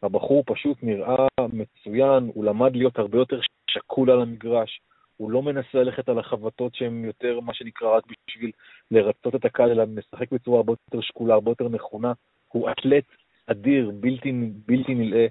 הבחור 0.03 0.43
פשוט 0.47 0.79
נראה 0.83 1.27
מצוין, 1.53 2.31
הוא 2.35 2.45
למד 2.45 2.77
להיות 2.77 2.99
הרבה 2.99 3.19
יותר 3.19 3.41
שקול 3.71 4.11
על 4.11 4.23
המגרש, 4.23 4.81
הוא 5.19 5.31
לא 5.31 5.43
מנסה 5.43 5.79
ללכת 5.79 6.09
על 6.09 6.19
החבטות 6.19 6.75
שהן 6.75 7.05
יותר, 7.05 7.41
מה 7.41 7.55
שנקרא, 7.55 7.97
רק 7.97 8.05
בשביל 8.29 8.51
לרצות 8.91 9.35
את 9.35 9.45
הקהל, 9.45 9.71
אלא 9.71 9.85
משחק 9.87 10.33
בצורה 10.33 10.57
הרבה 10.57 10.73
יותר 10.73 11.01
שקולה, 11.01 11.35
הרבה 11.35 11.51
יותר 11.51 11.69
נכונה. 11.69 12.13
הוא 12.49 12.71
אתלט 12.71 13.05
אדיר, 13.47 13.91
בלתי, 14.01 14.33
בלתי 14.67 14.95
נלאה, 14.95 15.27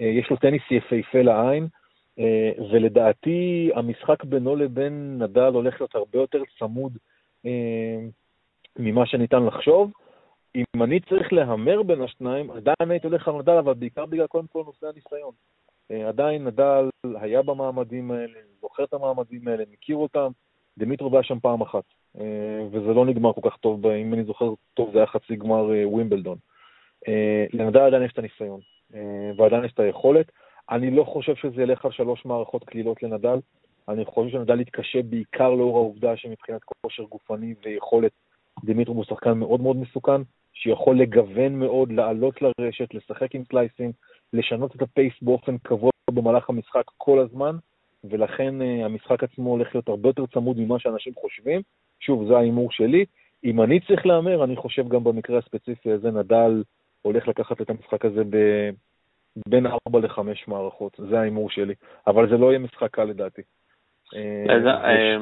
אה, 0.00 0.06
יש 0.06 0.30
לו 0.30 0.36
טניס 0.36 0.62
יפהפה 0.70 1.22
לעין, 1.22 1.68
אה, 2.18 2.50
ולדעתי 2.72 3.70
המשחק 3.74 4.24
בינו 4.24 4.56
לבין 4.56 5.18
נדל 5.22 5.52
הולך 5.54 5.80
להיות 5.80 5.94
הרבה 5.94 6.18
יותר 6.18 6.42
צמוד 6.58 6.98
אה, 7.46 8.00
ממה 8.78 9.06
שניתן 9.06 9.44
לחשוב. 9.46 9.92
אם 10.56 10.82
אני 10.82 11.00
צריך 11.00 11.32
להמר 11.32 11.82
בין 11.82 12.02
השניים, 12.02 12.50
עדיין 12.50 12.90
הייתי 12.90 13.06
הולך 13.06 13.28
על 13.28 13.34
נדל, 13.34 13.56
אבל 13.58 13.74
בעיקר 13.74 14.06
בגלל 14.06 14.26
קודם 14.26 14.46
כל 14.46 14.62
נושא 14.66 14.86
הניסיון. 14.86 15.32
עדיין 15.90 16.44
נדל 16.44 16.88
היה 17.20 17.42
במעמדים 17.42 18.10
האלה, 18.10 18.38
זוכר 18.60 18.84
את 18.84 18.94
המעמדים 18.94 19.48
האלה, 19.48 19.64
מכיר 19.72 19.96
אותם, 19.96 20.30
דמיטרוב 20.78 21.14
היה 21.14 21.22
שם 21.22 21.40
פעם 21.40 21.60
אחת, 21.60 21.84
אה, 22.20 22.66
וזה 22.70 22.94
לא 22.94 23.06
נגמר 23.06 23.32
כל 23.32 23.50
כך 23.50 23.56
טוב, 23.56 23.86
אם 23.86 24.14
אני 24.14 24.24
זוכר 24.24 24.54
טוב 24.74 24.90
זה 24.92 24.98
היה 24.98 25.06
חצי 25.06 25.36
גמר 25.36 25.72
אה, 25.72 25.88
ווימבלדון. 25.88 26.38
אה, 27.08 27.46
לנדל 27.52 27.80
עדיין 27.80 28.02
יש 28.02 28.12
את 28.12 28.18
הניסיון, 28.18 28.60
ועדיין 29.36 29.64
יש 29.64 29.72
את 29.72 29.80
היכולת. 29.80 30.32
אני 30.70 30.90
לא 30.90 31.04
חושב 31.04 31.34
שזה 31.34 31.62
ילך 31.62 31.84
על 31.84 31.90
שלוש 31.90 32.24
מערכות 32.24 32.64
קלילות 32.64 33.02
לנדל, 33.02 33.38
אני 33.88 34.04
חושב 34.04 34.30
שנדל 34.30 34.60
יתקשה 34.60 35.02
בעיקר 35.02 35.50
לאור 35.50 35.76
העובדה 35.76 36.16
שמבחינת 36.16 36.60
כושר 36.64 37.02
גופני 37.02 37.54
ויכולת, 37.64 38.12
דמיטרוב 38.64 38.96
הוא 38.96 39.04
שחקן 39.04 39.32
מאוד 39.32 39.60
מאוד 39.60 39.76
מסוכן, 39.76 40.22
שיכול 40.52 40.98
לגוון 40.98 41.58
מאוד, 41.58 41.92
לעלות 41.92 42.34
לרשת, 42.42 42.94
לשחק 42.94 43.34
עם 43.34 43.42
סלייסים, 43.48 43.92
לשנות 44.32 44.76
את 44.76 44.82
הפייס 44.82 45.12
באופן 45.22 45.58
קבוע 45.58 45.90
במהלך 46.10 46.50
המשחק 46.50 46.84
כל 46.96 47.18
הזמן, 47.18 47.56
ולכן 48.04 48.54
uh, 48.60 48.84
המשחק 48.84 49.24
עצמו 49.24 49.50
הולך 49.50 49.74
להיות 49.74 49.88
הרבה 49.88 50.08
יותר 50.08 50.26
צמוד 50.26 50.58
ממה 50.58 50.78
שאנשים 50.78 51.12
חושבים. 51.14 51.60
שוב, 52.00 52.28
זה 52.28 52.36
ההימור 52.36 52.72
שלי. 52.72 53.04
אם 53.44 53.62
אני 53.62 53.80
צריך 53.80 54.06
להמר, 54.06 54.44
אני 54.44 54.56
חושב 54.56 54.88
גם 54.88 55.04
במקרה 55.04 55.38
הספציפי 55.38 55.92
הזה 55.92 56.10
נדל 56.10 56.62
הולך 57.02 57.28
לקחת 57.28 57.60
את 57.60 57.70
המשחק 57.70 58.04
הזה 58.04 58.24
ב... 58.30 58.36
בין 59.48 59.66
4 59.66 60.00
ל-5 60.00 60.20
מערכות, 60.46 61.00
זה 61.10 61.20
ההימור 61.20 61.50
שלי. 61.50 61.74
אבל 62.06 62.28
זה 62.28 62.36
לא 62.36 62.46
יהיה 62.46 62.58
משחק 62.58 62.90
קל 62.90 63.04
לדעתי. 63.04 63.42
אה, 64.14 64.84
אה, 64.84 65.16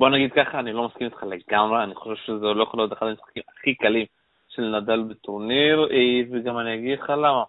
בוא 0.00 0.08
נגיד 0.08 0.32
ככה, 0.32 0.58
אני 0.58 0.72
לא 0.72 0.86
מסכים 0.86 1.06
איתך 1.06 1.22
לגמרי, 1.22 1.82
אני 1.82 1.94
חושב 1.94 2.22
שזה 2.26 2.46
לא 2.46 2.62
יכול 2.62 2.80
להיות 2.80 2.92
אחד 2.92 3.06
המשחקים 3.06 3.42
הכי 3.48 3.74
קלים 3.74 4.06
של 4.48 4.62
נדל 4.62 5.02
בטורניר, 5.02 5.88
אה, 5.90 6.20
וגם 6.30 6.58
אני 6.58 6.74
אגיד 6.74 6.98
לך 6.98 7.10
למה. 7.10 7.44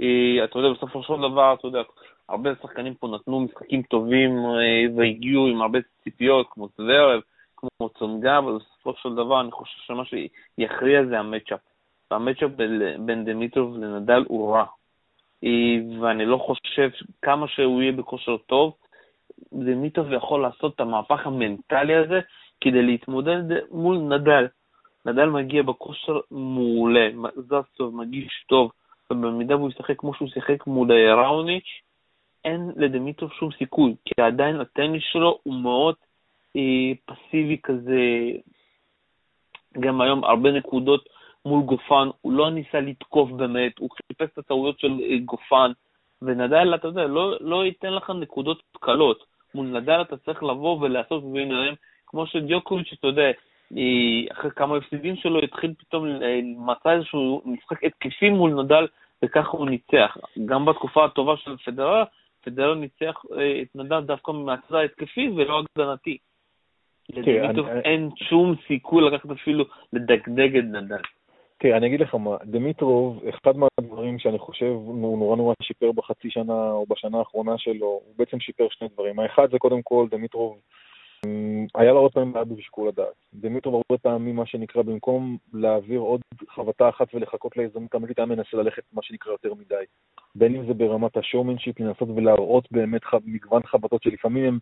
אה, 0.00 0.44
אתה 0.44 0.58
יודע, 0.58 0.68
בסופו 0.72 1.02
של 1.02 1.16
דבר, 1.30 1.54
אתה 1.54 1.66
יודע, 1.66 1.82
הרבה 2.28 2.50
שחקנים 2.62 2.94
פה 2.94 3.08
נתנו 3.08 3.40
משחקים 3.40 3.82
טובים 3.82 4.38
אה, 4.38 4.96
והגיעו 4.96 5.46
עם 5.46 5.62
הרבה 5.62 5.78
ציפיות, 6.04 6.46
כמו 6.50 6.68
זוורב, 6.76 7.20
כמו 7.56 7.88
צונגה, 7.98 8.38
אבל 8.38 8.52
בסופו 8.52 8.94
של 9.02 9.14
דבר 9.14 9.40
אני 9.40 9.50
חושב 9.50 9.78
שמה 9.86 10.02
שיכריע 10.04 11.04
זה 11.04 11.18
המצ'אפ. 11.18 11.60
והמצ'אפ 12.10 12.50
בין 12.98 13.24
דמיטרוב 13.24 13.76
לנדל 13.76 14.24
הוא 14.28 14.54
רע. 14.56 14.64
ואני 16.00 16.26
לא 16.26 16.36
חושב, 16.36 16.90
כמה 17.22 17.48
שהוא 17.48 17.82
יהיה 17.82 17.92
בכושר 17.92 18.36
טוב, 18.36 18.74
דמיטרוב 19.52 20.12
יכול 20.12 20.42
לעשות 20.42 20.74
את 20.74 20.80
המהפך 20.80 21.26
המנטלי 21.26 21.94
הזה 21.94 22.20
כדי 22.60 22.82
להתמודד 22.82 23.42
מול 23.70 23.96
נדל. 23.96 24.46
נדל 25.06 25.26
מגיע 25.26 25.62
בכושר 25.62 26.20
מעולה, 26.30 27.08
זז 27.36 27.64
טוב, 27.76 27.96
מגיש 27.96 28.44
טוב, 28.48 28.70
ובמידה 29.10 29.56
והוא 29.56 29.70
ישחק 29.70 29.98
כמו 29.98 30.14
שהוא 30.14 30.28
שיחק 30.28 30.66
מול 30.66 30.92
ראוניץ', 30.92 31.82
אין 32.44 32.70
לדמיטרוב 32.76 33.32
שום 33.32 33.52
סיכוי, 33.58 33.94
כי 34.04 34.22
עדיין 34.22 34.60
הטניס 34.60 35.02
שלו 35.12 35.38
הוא 35.42 35.54
מאוד 35.54 35.94
אה, 36.56 36.92
פסיבי 37.04 37.58
כזה, 37.62 38.00
גם 39.80 40.00
היום 40.00 40.24
הרבה 40.24 40.52
נקודות 40.52 41.08
מול 41.44 41.62
גופן, 41.62 42.08
הוא 42.20 42.32
לא 42.32 42.50
ניסה 42.50 42.80
לתקוף 42.80 43.30
באמת, 43.30 43.78
הוא 43.78 43.90
חיפש 43.90 44.32
את 44.32 44.38
הטעויות 44.38 44.80
של 44.80 45.00
אה, 45.10 45.18
גופן, 45.24 45.72
ונדל, 46.22 46.74
אתה 46.74 46.88
יודע, 46.88 47.06
לא, 47.06 47.36
לא 47.40 47.64
ייתן 47.64 47.92
לך 47.92 48.10
נקודות 48.10 48.62
קלות. 48.80 49.24
מול 49.54 49.66
נדל 49.66 50.02
אתה 50.02 50.16
צריך 50.16 50.42
לבוא 50.42 50.80
ולעשות 50.80 51.32
ביניהם, 51.32 51.74
כמו 52.06 52.26
שדיוקוביץ', 52.26 52.92
אתה 52.92 53.06
יודע, 53.06 53.30
אחרי 54.32 54.50
כמה 54.50 54.76
הפסידים 54.76 55.16
שלו, 55.16 55.40
התחיל 55.42 55.74
פתאום, 55.78 56.06
אה, 56.06 56.40
מצא 56.44 56.92
איזשהו 56.92 57.42
משחק 57.44 57.84
התקפי 57.84 58.30
מול 58.30 58.62
נדל, 58.62 58.86
וככה 59.24 59.50
הוא 59.50 59.68
ניצח. 59.68 60.16
גם 60.46 60.64
בתקופה 60.64 61.04
הטובה 61.04 61.36
של 61.36 61.56
פדרר, 61.56 62.04
פדרר 62.44 62.74
ניצח 62.74 63.22
אה, 63.38 63.62
את 63.62 63.76
נדל 63.76 64.00
דווקא 64.00 64.30
מהצד 64.30 64.74
ההתקפי 64.74 65.28
ולא 65.36 65.62
הגנתי. 65.78 66.18
לדמיטוב 67.10 67.68
אין 67.68 68.10
שום 68.16 68.54
סיכוי 68.66 69.10
לקחת 69.10 69.30
אפילו 69.30 69.64
לדגדג 69.92 70.56
את 70.56 70.64
נדל. 70.64 71.02
תראה, 71.58 71.76
אני 71.76 71.86
אגיד 71.86 72.00
לך 72.00 72.14
מה, 72.14 72.36
דמיטרוב, 72.44 73.22
אחד 73.28 73.52
מהדברים 73.56 74.18
שאני 74.18 74.38
חושב 74.38 74.66
הוא 74.66 75.18
נורא 75.18 75.36
נורא 75.36 75.54
שיפר 75.62 75.92
בחצי 75.92 76.30
שנה 76.30 76.70
או 76.70 76.86
בשנה 76.88 77.18
האחרונה 77.18 77.58
שלו, 77.58 77.86
הוא 77.86 78.14
בעצם 78.18 78.40
שיפר 78.40 78.66
שני 78.70 78.88
דברים. 78.88 79.18
האחד 79.18 79.50
זה 79.50 79.58
קודם 79.58 79.82
כל, 79.82 80.06
דמיטרוב, 80.10 80.58
היה 81.74 81.92
לו 81.92 81.98
הרבה 81.98 82.10
פעמים 82.10 82.32
בעיה 82.32 82.44
בשיקול 82.44 82.88
הדעת. 82.88 83.14
דמיטרוב 83.34 83.82
הרבה 83.90 83.98
פעמים, 84.02 84.36
מה 84.36 84.46
שנקרא, 84.46 84.82
במקום 84.82 85.36
להעביר 85.52 86.00
עוד 86.00 86.20
חבטה 86.48 86.88
אחת 86.88 87.14
ולחכות 87.14 87.56
להזדמנות 87.56 87.94
אמיתית, 87.94 88.18
היה 88.18 88.26
מנסה 88.26 88.56
ללכת 88.56 88.82
מה 88.92 89.02
שנקרא 89.02 89.32
יותר 89.32 89.54
מדי. 89.54 89.84
בין 90.34 90.54
אם 90.54 90.66
זה 90.66 90.74
ברמת 90.74 91.16
השואומנשיפ, 91.16 91.80
לנסות 91.80 92.08
ולהראות 92.16 92.68
באמת 92.72 93.02
מגוון 93.26 93.62
חבטות 93.62 94.02
שלפעמים 94.02 94.44
הם 94.44 94.58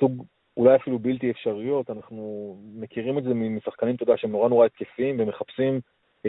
סוג 0.00 0.24
אולי 0.56 0.76
אפילו 0.76 0.98
בלתי 0.98 1.30
אפשריות, 1.30 1.90
אנחנו 1.90 2.56
מכירים 2.74 3.18
את 3.18 3.24
זה 3.24 3.34
משחקנים, 3.34 3.94
אתה 3.94 4.02
יודע, 4.02 4.16
שהם 4.16 4.30
נורא 4.30 4.48
נורא 4.48 4.66
התקפיים 4.66 5.20
ומחפשים 5.20 5.80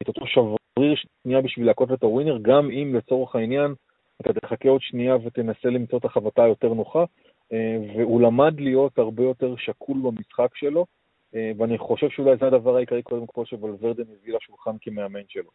את 0.02 0.08
אותו 0.08 0.28
שבריר 0.28 0.96
שנייה 0.96 1.42
בשביל 1.42 1.66
לתקוף 1.66 1.92
את 1.94 2.04
ה 2.04 2.08
winner, 2.08 2.38
גם 2.42 2.72
אם 2.72 2.96
לצורך 2.96 3.36
העניין 3.36 3.74
אתה 4.22 4.34
תחכה 4.34 4.70
עוד 4.70 4.82
שנייה 4.82 5.16
ותנסה 5.16 5.70
למצוא 5.70 6.00
את 6.00 6.06
החבטה 6.06 6.44
היותר 6.44 6.74
נוחה, 6.74 7.04
והוא 7.52 8.22
למד 8.22 8.60
להיות 8.60 9.00
הרבה 9.00 9.24
יותר 9.24 9.56
שקול 9.56 9.98
במשחק 10.02 10.56
שלו, 10.56 10.86
אה, 11.36 11.52
ואני 11.58 11.78
חושב 11.78 12.10
שאולי 12.10 12.38
זה 12.38 12.48
הדבר 12.48 12.76
העיקרי 12.76 13.04
קודם 13.04 13.26
כל 13.26 13.46
שוולוורדו 13.46 14.04
הביא 14.04 14.36
לשולחן 14.36 14.76
כמאמן 14.82 15.22
שלו. 15.28 15.50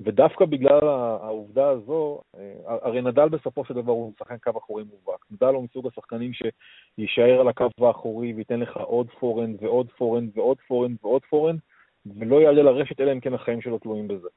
ודווקא 0.00 0.44
בגלל 0.44 0.88
העובדה 1.22 1.68
הזו, 1.68 2.20
אה, 2.38 2.52
הרי 2.66 3.02
נדל 3.02 3.28
בסופו 3.28 3.64
של 3.64 3.74
דבר 3.74 3.92
הוא 3.92 4.12
שחקן 4.18 4.38
קו 4.38 4.58
אחורי 4.58 4.84
מובהק. 4.84 5.26
נדל 5.30 5.54
הוא 5.54 5.64
מסוג 5.64 5.86
השחקנים 5.86 6.30
שיישאר 6.32 7.40
על 7.40 7.48
הקו 7.48 7.68
האחורי 7.78 8.32
וייתן 8.32 8.60
לך 8.60 8.76
עוד 8.76 9.10
forehand 9.20 9.62
ועוד 9.62 9.90
forehand 9.98 10.38
ועוד 10.38 10.56
forehand 10.68 10.96
ועוד 11.02 11.22
forehand, 11.24 11.60
ולא 12.06 12.40
יעלה 12.40 12.62
לרשת 12.62 13.00
אלא 13.00 13.12
אם 13.12 13.20
כן 13.20 13.34
החיים 13.34 13.60
שלו 13.60 13.78
תלויים 13.78 14.08
בזה. 14.08 14.28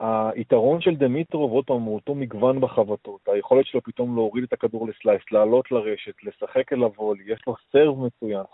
היתרון 0.00 0.80
של 0.80 0.96
דמיטרוב, 0.96 1.52
עוד 1.52 1.64
פעם, 1.64 1.82
הוא 1.82 1.94
אותו 1.94 2.14
מגוון 2.14 2.60
בחבטות, 2.60 3.20
היכולת 3.28 3.66
שלו 3.66 3.82
פתאום 3.82 4.14
להוריד 4.14 4.44
את 4.44 4.52
הכדור 4.52 4.88
ל 4.88 4.93
slice, 4.93 5.22
לעלות 5.32 5.70
לרשת, 5.70 6.14
לשחק 6.22 6.72
על 6.72 6.82
ה 6.82 6.87
volley, 6.87 7.24
יש 7.26 7.40
לו 7.46 7.54
serve 7.72 7.98
מצוין. 8.06 8.44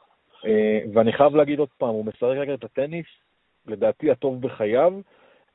אה, 0.47 0.81
ואני 0.95 1.13
חייב 1.13 1.37
להגיד 1.37 1.59
עוד 1.59 1.69
פעם, 1.79 1.89
הוא 1.89 2.05
משחק 2.05 2.23
רגע 2.23 2.55
את 2.55 2.65
הטניס, 2.65 3.07
לדעתי 3.67 4.11
הטוב 4.11 4.41
בחייו, 4.41 4.93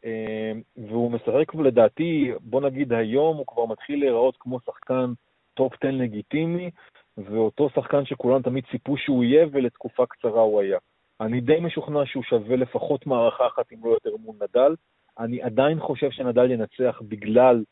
אה, 0.06 0.52
והוא 0.78 1.12
משחק 1.12 1.56
לדעתי, 1.56 2.32
בוא 2.40 2.62
נגיד 2.62 2.94
היום, 2.94 3.38
הוא 3.38 3.46
כבר 3.48 3.66
מתחיל 3.66 4.00
להיראות 4.00 4.36
כמו 4.40 4.60
שחקן 4.60 5.14
top 5.54 5.74
10 5.74 5.92
לגיטימי, 5.92 6.70
ואותו 7.18 7.70
שחקן 7.70 8.06
שכולם 8.06 8.42
תמיד 8.42 8.64
ציפו 8.72 8.98
שהוא 8.98 9.24
יהיה, 9.24 9.46
ולתקופה 9.52 10.06
קצרה 10.06 10.42
הוא 10.42 10.62
היה. 10.62 10.78
אני 11.22 11.42
די 11.42 11.60
משוכנע 11.60 12.06
שהוא 12.06 12.24
שווה 12.24 12.56
לפחות 12.56 13.08
מערכה 13.08 13.48
אחת, 13.48 13.74
אם 13.74 13.78
לא 13.84 13.90
יותר, 13.90 14.10
מול 14.20 14.36
נדל. 14.36 14.76
אני 15.22 15.42
עדיין 15.42 15.80
חושב 15.80 16.12
שנדל 16.12 16.52
ינצח 16.52 17.02
בגלל 17.08 17.64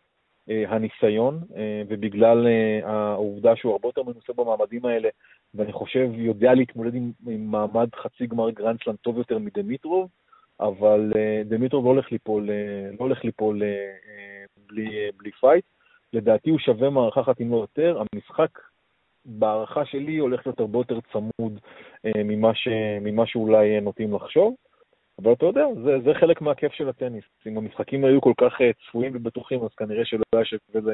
אה, 0.49 0.63
הניסיון 0.67 1.39
אה, 1.55 1.81
ובגלל 1.88 2.47
אה, 2.47 2.79
העובדה 2.91 3.55
שהוא 3.55 3.71
הרבה 3.71 3.88
יותר 3.88 4.03
מנוסה 4.03 4.33
במעמדים 4.33 4.85
האלה, 4.85 5.09
ואני 5.53 5.73
חושב 5.73 6.09
יודע 6.13 6.53
להתמודד 6.53 6.95
עם, 6.95 7.12
עם 7.27 7.51
מעמד 7.51 7.88
חצי 7.95 8.27
גמר 8.27 8.49
גרנדסלאם 8.49 8.95
טוב 8.95 9.17
יותר 9.17 9.38
מדמיטרוב, 9.38 10.09
אבל 10.59 11.12
אה, 11.15 11.41
דמיטרוב 11.45 11.85
לא 11.85 11.89
הולך 11.89 12.12
ליפול, 12.12 12.49
אה, 12.49 12.89
לא 12.99 13.05
הולך 13.05 13.23
ליפול 13.23 13.63
אה, 13.63 13.67
אה, 13.67 14.45
בלי, 14.67 14.88
אה, 14.88 15.09
בלי 15.17 15.31
fight. 15.31 15.65
לדעתי 16.13 16.49
הוא 16.49 16.59
שווה 16.59 16.89
מערכה 16.89 17.21
אחת 17.21 17.41
אם 17.41 17.51
לא 17.51 17.57
יותר. 17.57 18.01
המשחק 18.13 18.49
בהערכה 19.25 19.85
שלי 19.85 20.17
הולך 20.17 20.47
להיות 20.47 20.59
הרבה 20.59 20.79
יותר 20.79 20.99
צמוד 21.12 21.59
אה, 22.05 22.23
ממה, 22.23 22.55
ש, 22.55 22.67
ממה 23.01 23.25
שאולי 23.25 23.81
נוטים 23.81 24.13
לחשוב. 24.13 24.55
אבל 25.23 25.34
אתה 25.34 25.45
יודע, 25.45 25.65
זה, 25.84 25.99
זה 25.99 26.13
חלק 26.19 26.41
מהכיף 26.41 26.73
של 26.73 26.89
הטניס. 26.89 27.23
אם 27.47 27.58
המשחקים 27.58 28.05
היו 28.05 28.21
כל 28.21 28.34
כך 28.38 28.62
אה, 28.62 28.71
צפויים 28.73 29.12
ובטוחים, 29.15 29.63
אז 29.63 29.69
כנראה 29.77 30.05
שלא 30.05 30.23
היה 30.36 30.45
שווה 30.45 30.93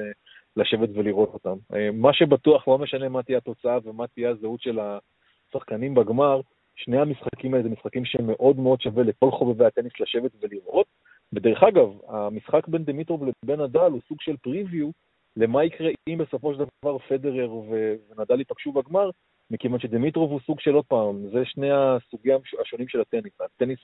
לשבת 0.57 0.89
ולראות 0.93 1.33
אותם. 1.33 1.57
אה, 1.73 1.91
מה 1.93 2.13
שבטוח, 2.13 2.67
לא 2.67 2.77
משנה 2.77 3.09
מה 3.09 3.23
תהיה 3.23 3.37
התוצאה 3.37 3.77
ומה 3.83 4.07
תהיה 4.07 4.29
הזהות 4.29 4.61
של 4.61 4.79
השחקנים 4.79 5.95
בגמר, 5.95 6.41
שני 6.75 6.97
המשחקים 6.97 7.53
האלה 7.53 7.63
זה 7.63 7.69
משחקים 7.69 8.05
שמאוד 8.05 8.59
מאוד 8.59 8.81
שווה 8.81 9.03
לכל 9.03 9.31
חובבי 9.31 9.65
הטניס 9.65 9.93
לשבת 9.99 10.31
ולראות. 10.41 10.87
ודרך 11.33 11.63
אגב, 11.63 11.89
המשחק 12.07 12.67
בין 12.67 12.83
דמיטרוב 12.83 13.23
לבין 13.23 13.61
נדל 13.61 13.79
הוא 13.79 14.01
סוג 14.07 14.21
של 14.21 14.37
פריוויו 14.37 14.89
למה 15.37 15.63
יקרה 15.63 15.89
אם 16.09 16.17
בסופו 16.17 16.53
של 16.53 16.63
דבר 16.83 16.97
פדרר 16.97 17.53
ונדל 17.53 18.39
ייפגשו 18.39 18.71
בגמר, 18.71 19.09
מכיוון 19.51 19.79
שדמיטרוב 19.79 20.31
הוא 20.31 20.39
סוג 20.45 20.59
של 20.59 20.73
עוד 20.73 20.85
פעם, 20.85 21.29
זה 21.33 21.45
שני 21.45 21.71
הסוגים 21.71 22.35
השונים 22.61 22.87
של 22.87 23.01
הטניס. 23.01 23.33
הטניס 23.41 23.79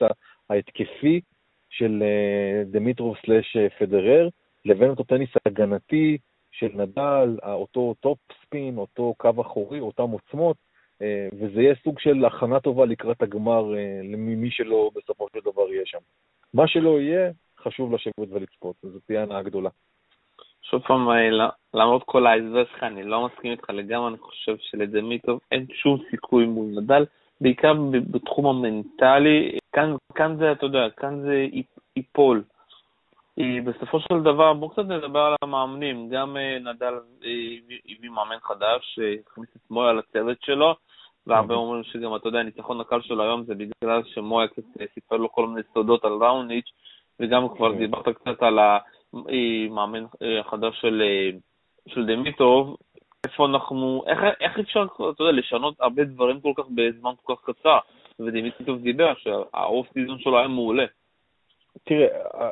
ההתקפי 0.50 1.20
של 1.70 2.02
אה, 2.02 2.64
דמיטרוב 2.64 3.16
slash 3.26 3.56
אה, 3.56 3.66
פדרר, 3.78 4.28
לבין 4.64 4.90
אותו 4.90 5.04
טניס 5.04 5.30
הגנתי 5.46 6.18
של 6.50 6.68
נדל, 6.74 7.36
אותו 7.42 7.94
topspin, 8.00 8.78
אותו 8.78 9.14
קו 9.16 9.30
אחורי, 9.40 9.80
אותם 9.80 10.10
עוצמות, 10.10 10.56
אה, 11.02 11.28
וזה 11.32 11.62
יהיה 11.62 11.74
סוג 11.84 11.98
של 11.98 12.24
הכנה 12.24 12.60
טובה 12.60 12.84
לקראת 12.84 13.22
הגמר 13.22 13.74
למי 14.04 14.50
שלא 14.50 14.90
בסופו 14.94 15.26
של 15.32 15.40
דבר 15.50 15.72
יהיה 15.72 15.82
שם. 15.86 15.98
מה 16.54 16.68
שלא 16.68 17.00
יהיה, 17.00 17.30
חשוב 17.58 17.94
לשבת 17.94 18.28
ולצפות, 18.30 18.76
זו 18.82 18.98
תהיה 19.06 19.22
הנאה 19.22 19.42
גדולה. 19.42 19.70
שוב 20.72 20.82
פעם, 20.82 21.10
אה, 21.10 21.48
למרות 21.74 22.02
כל 22.06 22.26
ההסבר 22.26 22.64
שלך, 22.64 22.82
אני 22.82 23.02
לא 23.02 23.26
מסכים 23.26 23.52
איתך 23.52 23.70
לגמרי, 23.70 24.08
אני 24.08 24.18
חושב 24.18 24.56
שלדמיטוב 24.58 25.40
אין 25.52 25.66
שום 25.72 25.98
סיכוי 26.10 26.46
מול 26.46 26.66
נדל, 26.66 27.04
בעיקר 27.40 27.72
בתחום 28.10 28.46
המנטלי, 28.46 29.58
כאן, 29.72 29.94
כאן 30.14 30.36
זה, 30.36 30.52
אתה 30.52 30.66
יודע, 30.66 30.90
כאן 30.96 31.20
זה 31.20 31.46
ייפול. 31.96 32.42
אה, 33.38 33.58
בסופו 33.64 34.00
של 34.00 34.22
דבר, 34.22 34.52
בואו 34.52 34.70
קצת 34.70 34.84
נדבר 34.84 35.20
על 35.20 35.34
המאמנים. 35.42 36.08
גם 36.08 36.36
אה, 36.36 36.58
נדל 36.58 36.94
הביא 37.88 38.10
מאמן 38.10 38.40
חדש, 38.42 38.94
שהכניס 38.94 39.48
את 39.56 39.70
מויה 39.70 39.92
לצוות 39.92 40.42
שלו, 40.42 40.74
והרבה 41.26 41.54
אוקיי. 41.54 41.56
אומרים 41.56 41.84
שגם, 41.84 42.16
אתה 42.16 42.28
יודע, 42.28 42.38
הניצחון 42.38 42.80
הקל 42.80 43.00
שלו 43.00 43.22
היום 43.22 43.44
זה 43.44 43.54
בגלל 43.54 44.02
שמויה 44.04 44.48
קצת 44.48 44.62
סיפר 44.94 45.16
לו 45.16 45.32
כל 45.32 45.46
מיני 45.46 45.60
סודות 45.74 46.04
על 46.04 46.12
ראוניץ', 46.12 46.70
וגם 47.20 47.48
כבר 47.48 47.66
אוקיי. 47.66 47.78
דיברת 47.78 48.08
קצת 48.08 48.42
על 48.42 48.58
ה... 48.58 48.78
מאמן 49.70 50.04
החדש 50.40 50.80
של, 50.80 51.02
אה, 51.04 51.38
של 51.94 52.06
דמיטוב, 52.06 52.76
איפה 53.24 53.46
אנחנו, 53.46 54.04
איך, 54.06 54.18
איך 54.40 54.58
אפשר, 54.58 54.84
אתה 54.84 55.22
יודע, 55.22 55.32
לשנות 55.32 55.74
הרבה 55.80 56.04
דברים 56.04 56.40
כל 56.40 56.52
כך 56.56 56.64
בזמן 56.74 57.12
כל 57.22 57.34
כך 57.34 57.42
קצר? 57.44 57.78
ודמיטוב 58.20 58.82
דיבר 58.82 59.14
שהאוף 59.14 59.86
סיזון 59.92 60.18
שלו 60.18 60.38
היה 60.38 60.48
מעולה. 60.48 60.84
תראה, 61.84 62.06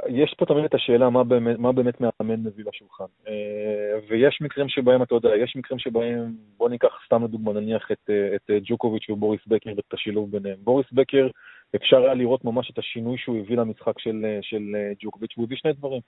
יש 0.09 0.35
פה 0.39 0.47
תמיד 0.47 0.65
את 0.65 0.75
השאלה 0.75 1.11
מה 1.11 1.25
באמת, 1.25 1.59
מה 1.59 1.73
באמת 1.73 2.01
מאמן 2.01 2.41
מביא 2.41 2.65
לשולחן. 2.67 3.05
אה, 3.29 3.99
ויש 4.09 4.39
מקרים 4.41 4.69
שבהם, 4.69 5.03
אתה 5.03 5.15
יודע, 5.15 5.37
יש 5.37 5.57
מקרים 5.57 5.79
שבהם, 5.79 6.33
בוא 6.57 6.69
ניקח 6.69 6.89
סתם 7.07 7.25
לדוגמה, 7.25 7.53
נניח 7.53 7.93
את, 7.93 8.11
את 8.35 8.51
ג'וקוביץ' 8.65 9.11
ובוריס 9.11 9.41
בקר 9.47 9.71
ואת 9.77 9.95
השילוב 9.95 10.31
ביניהם. 10.31 10.57
בוריס 10.65 10.87
בקר, 10.93 11.29
אפשר 11.77 11.97
היה 11.97 12.15
לראות 12.15 12.45
ממש 12.45 12.71
את 12.71 12.79
השינוי 12.79 13.19
שהוא 13.19 13.39
הביא 13.39 13.57
למשחק 13.57 13.99
של, 13.99 14.39
של 14.43 14.63
ג'וקוביץ', 15.03 15.33
והוא 15.37 15.47
הביא 15.47 15.57
שני 15.57 15.73
דברים. 15.73 16.01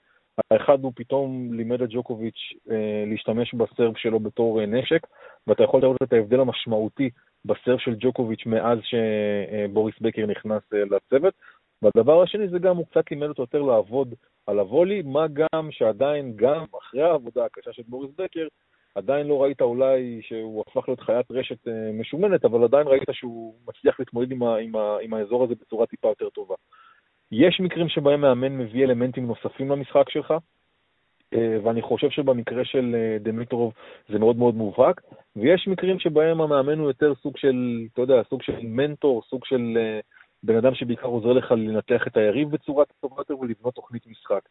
האחד 0.51 0.83
הוא 0.83 0.91
פתאום 0.95 1.53
לימד 1.53 1.81
את 1.81 1.89
ג'וקוביץ' 1.89 2.53
אה, 2.71 3.03
להשתמש 3.07 3.53
בסרב 3.53 3.93
שלו 3.97 4.19
בתור 4.19 4.61
אה, 4.61 4.65
נשק, 4.65 5.07
ואתה 5.47 5.63
יכול 5.63 5.81
לראות 5.81 5.97
את 6.03 6.13
ההבדל 6.13 6.39
המשמעותי 6.39 7.09
בסרב 7.45 7.79
של 7.79 7.95
ג'וקוביץ' 7.99 8.45
מאז 8.45 8.79
שבוריס 8.83 9.95
בקר 10.01 10.25
נכנס 10.25 10.61
אה, 10.73 10.79
לצוות. 10.85 11.33
והדבר 11.81 12.23
השני 12.23 12.47
זה 12.47 12.59
גם, 12.59 12.77
הוא 12.77 12.85
קצת 12.85 13.11
לימד 13.11 13.27
אותו 13.27 13.41
יותר 13.41 13.61
לעבוד 13.61 14.13
על 14.47 14.59
הוולי, 14.59 15.01
מה 15.01 15.25
גם 15.27 15.71
שעדיין, 15.71 16.33
גם 16.35 16.65
אחרי 16.79 17.01
העבודה 17.01 17.45
הקשה 17.45 17.73
של 17.73 17.83
בוריס 17.87 18.11
בקר, 18.17 18.47
עדיין 18.95 19.27
לא 19.27 19.43
ראית 19.43 19.61
אולי 19.61 20.19
שהוא 20.21 20.63
הפך 20.67 20.87
להיות 20.87 20.99
חיית 20.99 21.31
רשת 21.31 21.67
משומנת, 21.93 22.45
אבל 22.45 22.63
עדיין 22.63 22.87
ראית 22.87 23.03
שהוא 23.11 23.55
מצליח 23.67 23.99
להתמודד 23.99 24.31
עם, 24.31 24.43
ה, 24.43 24.57
עם, 24.57 24.75
ה, 24.75 24.97
עם 25.01 25.13
האזור 25.13 25.43
הזה 25.43 25.55
בצורה 25.55 25.85
טיפה 25.85 26.07
יותר 26.07 26.29
טובה. 26.29 26.55
יש 27.35 27.59
מקרים 27.59 27.89
שבהם 27.89 28.21
מאמן 28.21 28.57
מביא 28.57 28.83
אלמנטים 28.83 29.27
נוספים 29.27 29.69
למשחק 29.69 30.09
שלך, 30.09 30.33
אה, 31.33 31.57
ואני 31.63 31.81
חושב 31.81 32.09
שבמקרה 32.09 32.65
של 32.65 32.95
אה, 32.95 33.17
דמיטרוב 33.19 33.73
זה 34.09 34.19
מאוד 34.19 34.35
מאוד 34.37 34.55
מובהק, 34.55 35.01
ויש 35.35 35.67
מקרים 35.67 35.99
שבהם 35.99 36.41
המאמן 36.41 36.79
הוא 36.79 36.87
יותר 36.87 37.13
סוג 37.15 37.37
של, 37.37 37.85
אתה 37.93 38.01
יודע, 38.01 38.21
סוג 38.29 38.41
של 38.41 38.59
מנטור, 38.61 39.21
סוג 39.29 39.45
של 39.45 39.77
אה, 39.77 39.99
בן 40.43 40.55
אדם 40.55 40.75
שבעיקר 40.75 41.07
עוזר 41.07 41.33
לך 41.33 41.51
לנתח 41.51 42.07
את 42.07 42.17
היריב 42.17 42.51
בצורה 42.51 42.85
טובה 43.01 43.15
יותר 43.17 43.39
ולבנות 43.39 43.73
תוכנית 43.75 44.07
משחק. 44.07 44.41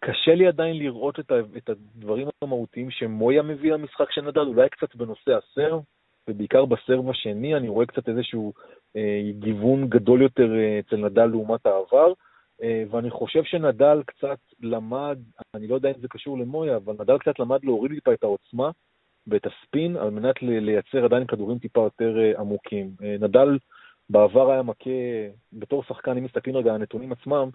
קשה 0.00 0.34
לי 0.34 0.46
עדיין 0.46 0.78
לראות 0.78 1.20
את 1.56 1.68
הדברים 1.68 2.28
המהותיים 2.42 2.90
שמויה 2.90 3.42
מביא 3.42 3.72
למשחק 3.72 4.10
של 4.10 4.20
נדל, 4.20 4.40
אולי 4.40 4.68
קצת 4.68 4.96
בנושא 4.96 5.30
הסרב, 5.36 5.80
ובעיקר 6.28 6.64
בסרב 6.64 7.10
השני 7.10 7.54
אני 7.54 7.68
רואה 7.68 7.86
קצת 7.86 8.08
איזשהו 8.08 8.52
גיוון 9.38 9.88
גדול 9.88 10.22
יותר 10.22 10.54
אה, 10.54 10.78
אצל 10.78 10.96
נדל 10.96 11.26
לעומת 11.26 11.66
העבר, 11.66 12.12
אה, 12.62 12.84
ואני 12.90 13.10
חושב 13.10 13.44
שנדל 13.44 14.02
קצת 14.06 14.38
למד, 14.60 15.18
אני 15.54 15.66
לא 15.66 15.74
יודע 15.74 15.88
אם 15.88 16.00
זה 16.00 16.08
קשור 16.08 16.38
למויה, 16.38 16.76
אבל 16.76 16.94
נדל 17.00 17.18
קצת 17.18 17.38
למד 17.38 17.64
להוריד 17.64 17.92
טיפה 17.94 18.12
את 18.12 18.22
העוצמה 18.22 18.70
ואת 19.26 19.46
הספין 19.46 19.96
על 19.96 20.10
מנת 20.10 20.42
לייצר 20.42 21.04
עדיין 21.04 21.26
כדורים 21.26 21.58
טיפה 21.58 21.80
יותר 21.80 22.14
עמוקים. 22.38 22.90
נדל 23.20 23.58
בעבר 24.10 24.50
היה 24.50 24.62
מכה, 24.62 24.90
בתור 25.52 25.82
שחקן, 25.82 26.16
אם 26.16 26.24
מסתכלים 26.24 26.56
רגע 26.56 26.70
על 26.70 26.76
הנתונים 26.76 27.12
עצמם, 27.12 27.50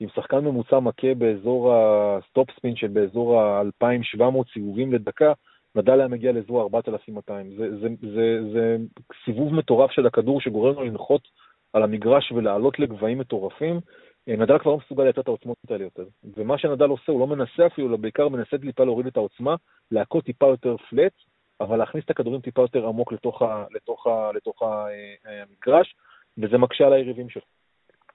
עם 0.00 0.08
שחקן 0.14 0.38
ממוצע 0.38 0.80
מכה 0.80 1.14
באזור 1.14 1.74
ה 1.74 2.50
topspin 2.56 2.76
של 2.76 2.88
באזור 2.88 3.40
ה-2700 3.40 4.52
סיבובים 4.52 4.92
לדקה, 4.92 5.32
היה 5.76 6.08
מגיע 6.08 6.32
לאזור 6.32 6.62
4,200. 6.62 7.56
זה, 7.56 7.76
זה, 7.76 7.88
זה, 8.00 8.38
זה 8.52 8.76
סיבוב 9.24 9.54
מטורף 9.54 9.90
של 9.90 10.06
הכדור 10.06 10.40
שגורם 10.40 10.74
לו 10.74 10.84
לנחות 10.84 11.28
על 11.72 11.82
המגרש 11.82 12.32
ולעלות 12.32 12.78
לגבהים 12.78 13.18
מטורפים. 13.18 13.80
אה, 14.28 14.36
נדל 14.36 14.58
כבר 14.58 14.70
לא 14.70 14.78
מסוגל 14.78 15.04
לייצר 15.04 15.20
את 15.20 15.28
העוצמות 15.28 15.56
האלה 15.70 15.84
יותר. 15.84 16.04
ומה 16.36 16.58
שנדל 16.58 16.88
עושה, 16.88 17.12
הוא 17.12 17.20
לא 17.20 17.26
מנסה 17.26 17.66
אפילו, 17.66 17.88
אלא 17.88 17.96
בעיקר 17.96 18.28
מנסה 18.28 18.58
טיפה 18.58 18.84
להוריד 18.84 19.06
את 19.06 19.16
העוצמה, 19.16 19.54
להכות 19.90 20.24
טיפה 20.24 20.46
יותר 20.46 20.76
flat, 20.90 21.12
אבל 21.60 21.76
להכניס 21.76 22.04
את 22.04 22.10
הכדורים 22.10 22.40
טיפה 22.40 22.62
יותר 22.62 22.86
עמוק 22.86 23.12
לתוך, 23.12 23.42
ה, 23.42 23.64
לתוך, 23.70 24.06
ה, 24.06 24.30
לתוך 24.34 24.62
ה, 24.62 24.86
אה, 25.26 25.42
המגרש, 25.42 25.94
וזה 26.38 26.58
מקשה 26.58 26.86
על 26.86 26.92
היריבים 26.92 27.28
שלו. 27.28 27.42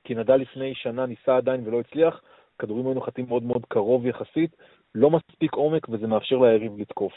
כי 0.04 0.16
נדל 0.16 0.36
לפני 0.36 0.76
שנה 0.76 1.06
ניסה 1.06 1.38
עדיין 1.38 1.68
ולא 1.68 1.80
הצליח, 1.80 2.22
כדורים 2.60 2.86
היו 2.86 2.94
נוחתים 2.94 3.26
מאוד 3.28 3.44
מאוד 3.44 3.66
קרוב 3.66 4.06
יחסית, 4.06 4.56
לא 4.96 5.10
מספיק 5.10 5.54
עומק, 5.54 5.90
וזה 5.90 6.08
מאפשר 6.08 6.38
ליריב 6.38 6.80
לתקוף. 6.80 7.14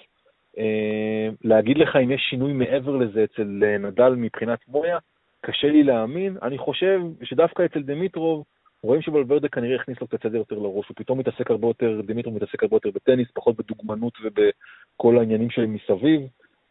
אה, 0.58 1.28
להגיד 1.44 1.78
לך 1.78 1.96
אם 1.96 2.10
יש 2.10 2.26
שינוי 2.30 2.52
מעבר 2.52 2.96
לזה 2.96 3.24
אצל 3.24 3.62
אה, 3.66 3.78
נדל 3.78 4.14
מבחינת 4.16 4.58
מויה, 4.68 4.98
קשה 5.40 5.68
לי 5.68 5.82
להאמין. 5.82 6.36
אני 6.42 6.58
חושב 6.58 7.00
שדווקא 7.22 7.64
אצל 7.64 7.82
דמיטרוב, 7.82 8.44
רואים 8.82 9.02
שוולברדה 9.02 9.48
כנראה 9.48 9.76
הכניס 9.76 10.00
לו 10.00 10.06
קצת 10.06 10.22
סדר 10.22 10.38
יותר 10.38 10.58
לראש, 10.58 10.88
הוא 10.88 10.96
פתאום 10.96 11.18
מתעסק 11.18 11.50
הרבה 11.50 11.66
יותר, 11.66 12.00
דמיטרוב 12.06 12.36
מתעסק 12.36 12.62
הרבה 12.62 12.76
יותר 12.76 12.90
בטניס, 12.90 13.28
פחות 13.34 13.56
בדוגמנות 13.56 14.12
ובכל 14.22 15.18
העניינים 15.18 15.50
שלהם 15.50 15.74
מסביב, 15.74 16.20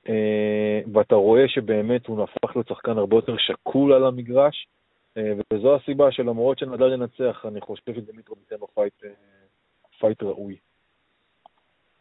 אה, 0.09 0.81
ואתה 0.93 1.15
רואה 1.15 1.47
שבאמת 1.47 2.07
הוא 2.07 2.23
הפך 2.23 2.55
להיות 2.55 2.67
שחקן 2.67 2.97
הרבה 2.97 3.15
יותר 3.15 3.37
שקול 3.37 3.93
על 3.93 4.05
המגרש, 4.05 4.67
וזו 5.53 5.75
הסיבה 5.75 6.11
שלמרות 6.11 6.59
שנדל 6.59 6.93
ינצח, 6.93 7.45
אני 7.47 7.61
חושב 7.61 7.95
שדמיטרוב 7.95 8.39
ייתן 8.39 8.55
לו 8.61 8.67
פייט, 8.67 8.93
פייט 9.99 10.23
ראוי. 10.23 10.55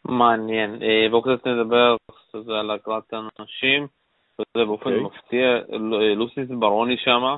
מעניין. 0.09 0.81
אה, 0.83 1.09
בואו 1.09 1.21
קצת 1.21 1.47
נדבר 1.47 1.95
על 2.59 2.71
הגרלת 2.71 3.13
הנשים. 3.13 3.87
וזה 4.39 4.65
באופן 4.65 4.89
okay. 4.89 4.93
אוקיי. 4.93 5.19
מפתיע, 5.19 5.47
אה, 5.47 6.13
לוסיץ' 6.15 6.49
ברוני 6.49 6.97
שמה, 6.97 7.37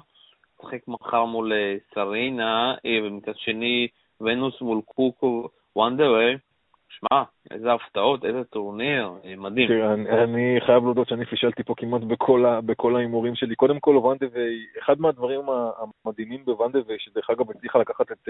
משחק 0.59 0.87
מחר 0.87 1.25
מול 1.25 1.53
אה, 1.53 1.75
סרינה, 1.93 2.75
ומצד 2.85 3.35
שני 3.35 3.87
ונוס 4.21 4.61
מול 4.61 4.81
קוקו 4.85 5.49
ונדוויי. 5.75 6.35
שמע, 6.99 7.23
איזה 7.51 7.73
הפתעות, 7.73 8.25
איזה 8.25 8.43
טורניר, 8.43 9.11
מדהים. 9.37 9.67
תראה, 9.67 9.93
אני, 9.93 10.09
אני 10.09 10.57
חייב 10.65 10.83
להודות 10.83 11.09
שאני 11.09 11.25
פישלתי 11.25 11.63
פה 11.63 11.73
כמעט 11.77 12.01
בכל 12.65 12.95
ההימורים 12.95 13.35
שלי. 13.35 13.55
קודם 13.55 13.79
כל, 13.79 13.97
ונדוויי, 13.97 14.65
אחד 14.79 15.01
מהדברים 15.01 15.41
המדהימים 16.05 16.45
בונדוויי, 16.45 16.95
שדרך 16.99 17.29
אגב 17.29 17.51
הצליחה 17.51 17.79
לקחת 17.79 18.11
את 18.11 18.29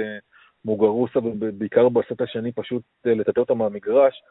מוגורוסה, 0.65 1.19
בעיקר 1.57 1.89
בסט 1.89 2.21
השני, 2.21 2.51
פשוט 2.51 2.83
לטאטא 3.05 3.39
אותה 3.39 3.53
מהמגרש, 3.53 4.21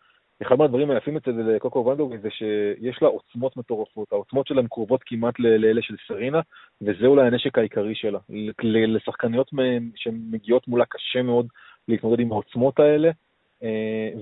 אחד 0.42 0.59
מהדברים 0.59 0.90
היפים 0.90 1.16
אצל 1.16 1.59
קוקו 1.59 1.87
ונדוויי 1.87 2.18
זה 2.18 2.29
שיש 2.31 3.03
לה 3.03 3.09
עוצמות 3.09 3.57
מטורפות, 3.57 4.12
העוצמות 4.12 4.46
שלה 4.46 4.61
הן 4.61 4.66
קרובות 4.66 5.01
כמעט 5.07 5.38
לאלה 5.38 5.83
של 5.83 5.94
סרינה, 6.09 6.40
וזה 6.83 7.07
אולי 7.07 7.27
הנשק 7.27 7.59
העיקרי 7.59 7.94
שלה. 7.94 8.18
לשחקניות 8.64 9.51
שמגיעות 9.94 10.68
מולה 10.68 10.85
קשה 10.85 11.22
מאוד 11.22 11.46
להתמודד 11.88 12.20
עם 12.20 12.33
העוצמות 12.33 12.79
האלה, 12.79 13.09
אה, 13.09 13.12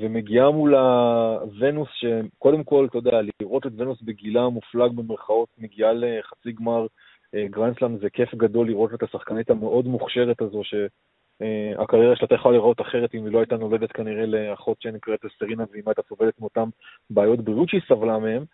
ומגיעה 0.00 0.50
מולה 0.50 1.38
ונוס, 1.58 1.88
שקודם 1.92 2.64
כל, 2.64 2.86
אתה 2.90 2.98
יודע, 2.98 3.20
לראות 3.40 3.66
את 3.66 3.72
ונוס 3.76 4.02
בגילה 4.02 4.42
המופלג 4.42 4.92
במרכאות, 4.92 5.48
מגיעה 5.58 5.92
לחצי 5.92 6.52
גמר 6.52 6.86
אה, 7.34 7.46
גרנדסלאם, 7.50 7.98
זה 7.98 8.10
כיף 8.10 8.34
גדול 8.34 8.66
לראות 8.66 8.94
את 8.94 9.02
השחקנית 9.02 9.50
המאוד 9.50 9.86
מוכשרת 9.86 10.42
הזו, 10.42 10.64
ש... 10.64 10.74
Uh, 11.42 11.82
הקריירה 11.82 12.16
שלה 12.16 12.28
יכולה 12.34 12.56
לראות 12.56 12.80
אחרת 12.80 13.14
אם 13.14 13.24
היא 13.24 13.32
לא 13.32 13.38
הייתה 13.38 13.56
נולדת 13.56 13.92
כנראה 13.92 14.26
לאחות 14.26 14.82
שנקראת 14.82 15.24
אסטרינה 15.24 15.64
ואם 15.72 15.82
הייתה 15.86 16.02
סובלת 16.08 16.40
מאותן 16.40 16.68
בעיות 17.10 17.40
בריאות 17.40 17.68
שהיא 17.68 17.80
סבלה 17.88 18.18
מהן, 18.18 18.44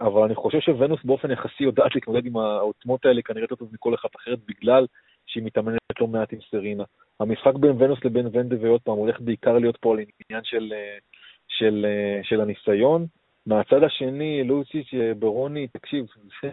אבל 0.00 0.22
אני 0.22 0.34
חושב 0.34 0.60
שוונוס 0.60 1.04
באופן 1.04 1.30
יחסי 1.30 1.64
יודעת 1.64 1.94
להתמודד 1.94 2.26
עם 2.26 2.36
העוצמות 2.36 3.06
האלה 3.06 3.22
כנראה 3.22 3.44
יותר 3.44 3.54
טוב 3.54 3.68
מכל 3.72 3.94
אחת 3.94 4.16
אחרת 4.16 4.38
בגלל 4.48 4.86
שהיא 5.26 5.44
מתאמנת 5.44 5.80
לא 6.00 6.06
מעט 6.06 6.32
עם 6.32 6.38
סטרינה. 6.48 6.84
המשחק 7.20 7.54
בין 7.54 7.82
ונוס 7.82 8.04
לבין 8.04 8.26
ונדה 8.32 8.56
ועוד 8.60 8.80
פעם 8.80 8.96
הולך 8.96 9.20
בעיקר 9.20 9.58
להיות 9.58 9.76
פה 9.76 9.92
על 9.92 9.98
עניין 9.98 10.44
של, 10.44 10.72
uh, 10.72 11.02
של, 11.48 11.86
uh, 11.86 12.26
של 12.26 12.40
הניסיון. 12.40 13.06
מהצד 13.46 13.82
השני, 13.82 14.44
לוציץ' 14.44 14.94
ברוני, 15.18 15.66
תקשיב, 15.68 16.06
זה 16.42 16.50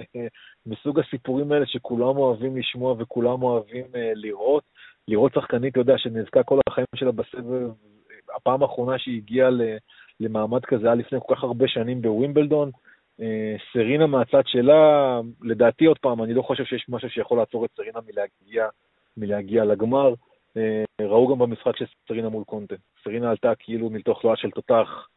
מסוג 0.65 0.99
הסיפורים 0.99 1.51
האלה 1.51 1.65
שכולם 1.65 2.17
אוהבים 2.17 2.57
לשמוע 2.57 2.95
וכולם 2.99 3.43
אוהבים 3.43 3.85
לראות. 3.93 4.63
לראות 5.07 5.33
שחקנית, 5.33 5.71
אתה 5.71 5.79
יודע, 5.79 5.97
שנאבקה 5.97 6.43
כל 6.43 6.59
החיים 6.69 6.85
שלה 6.95 7.11
בסבב, 7.11 7.69
הפעם 8.35 8.63
האחרונה 8.63 8.99
שהיא 8.99 9.17
הגיעה 9.17 9.49
למעמד 10.19 10.65
כזה 10.65 10.85
היה 10.85 10.95
לפני 10.95 11.19
כל 11.25 11.35
כך 11.35 11.43
הרבה 11.43 11.67
שנים 11.67 12.01
בווימבלדון. 12.01 12.71
אה, 13.21 13.55
סרינה 13.73 14.07
מהצד 14.07 14.41
שלה, 14.45 15.21
לדעתי 15.41 15.85
עוד 15.85 15.97
פעם, 15.97 16.23
אני 16.23 16.33
לא 16.33 16.41
חושב 16.41 16.65
שיש 16.65 16.85
משהו 16.89 17.09
שיכול 17.09 17.37
לעצור 17.37 17.65
את 17.65 17.69
סרינה 17.75 17.99
מלהגיע, 18.07 18.67
מלהגיע 19.17 19.65
לגמר. 19.65 20.13
אה, 20.57 20.83
ראו 21.01 21.27
גם 21.27 21.39
במשחק 21.39 21.77
של 21.77 21.85
סרינה 22.07 22.29
מול 22.29 22.43
קונטה. 22.43 22.75
סרינה 23.03 23.29
עלתה 23.29 23.55
כאילו 23.59 23.89
מתוך 23.89 24.23
לואה 24.23 24.35
של 24.35 24.51
תותח, 24.51 25.07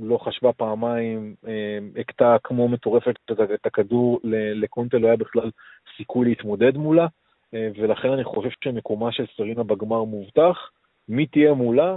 לא 0.00 0.18
חשבה 0.18 0.52
פעמיים, 0.52 1.34
אה, 1.46 1.78
הכתה 2.00 2.36
כמו 2.44 2.68
מטורפת 2.68 3.14
את 3.54 3.66
הכדור, 3.66 4.20
לקונטה 4.54 4.98
לא 4.98 5.06
היה 5.06 5.16
בכלל 5.16 5.50
סיכוי 5.96 6.28
להתמודד 6.28 6.76
מולה. 6.76 7.06
ולכן 7.52 8.10
אני 8.10 8.24
חושב 8.24 8.48
שמקומה 8.64 9.12
של 9.12 9.24
סרינה 9.36 9.62
בגמר 9.62 10.04
מובטח. 10.04 10.70
מי 11.08 11.26
תהיה 11.26 11.54
מולה? 11.54 11.96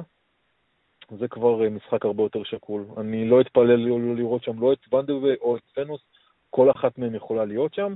זה 1.20 1.28
כבר 1.28 1.64
אה, 1.64 1.70
משחק 1.70 2.06
הרבה 2.06 2.24
יותר 2.24 2.44
שקול. 2.44 2.86
אני 2.98 3.30
לא 3.30 3.42
אתפלל 3.42 3.76
לא 3.76 4.16
לראות 4.16 4.44
שם 4.44 4.60
לא 4.60 4.74
את 4.74 4.94
ונדרווה 4.94 5.34
או 5.42 5.58
את 5.58 5.62
פנוס, 5.74 6.02
כל 6.50 6.72
אחת 6.72 6.98
מהן 6.98 7.16
יכולה 7.16 7.46
להיות 7.46 7.74
שם. 7.74 7.94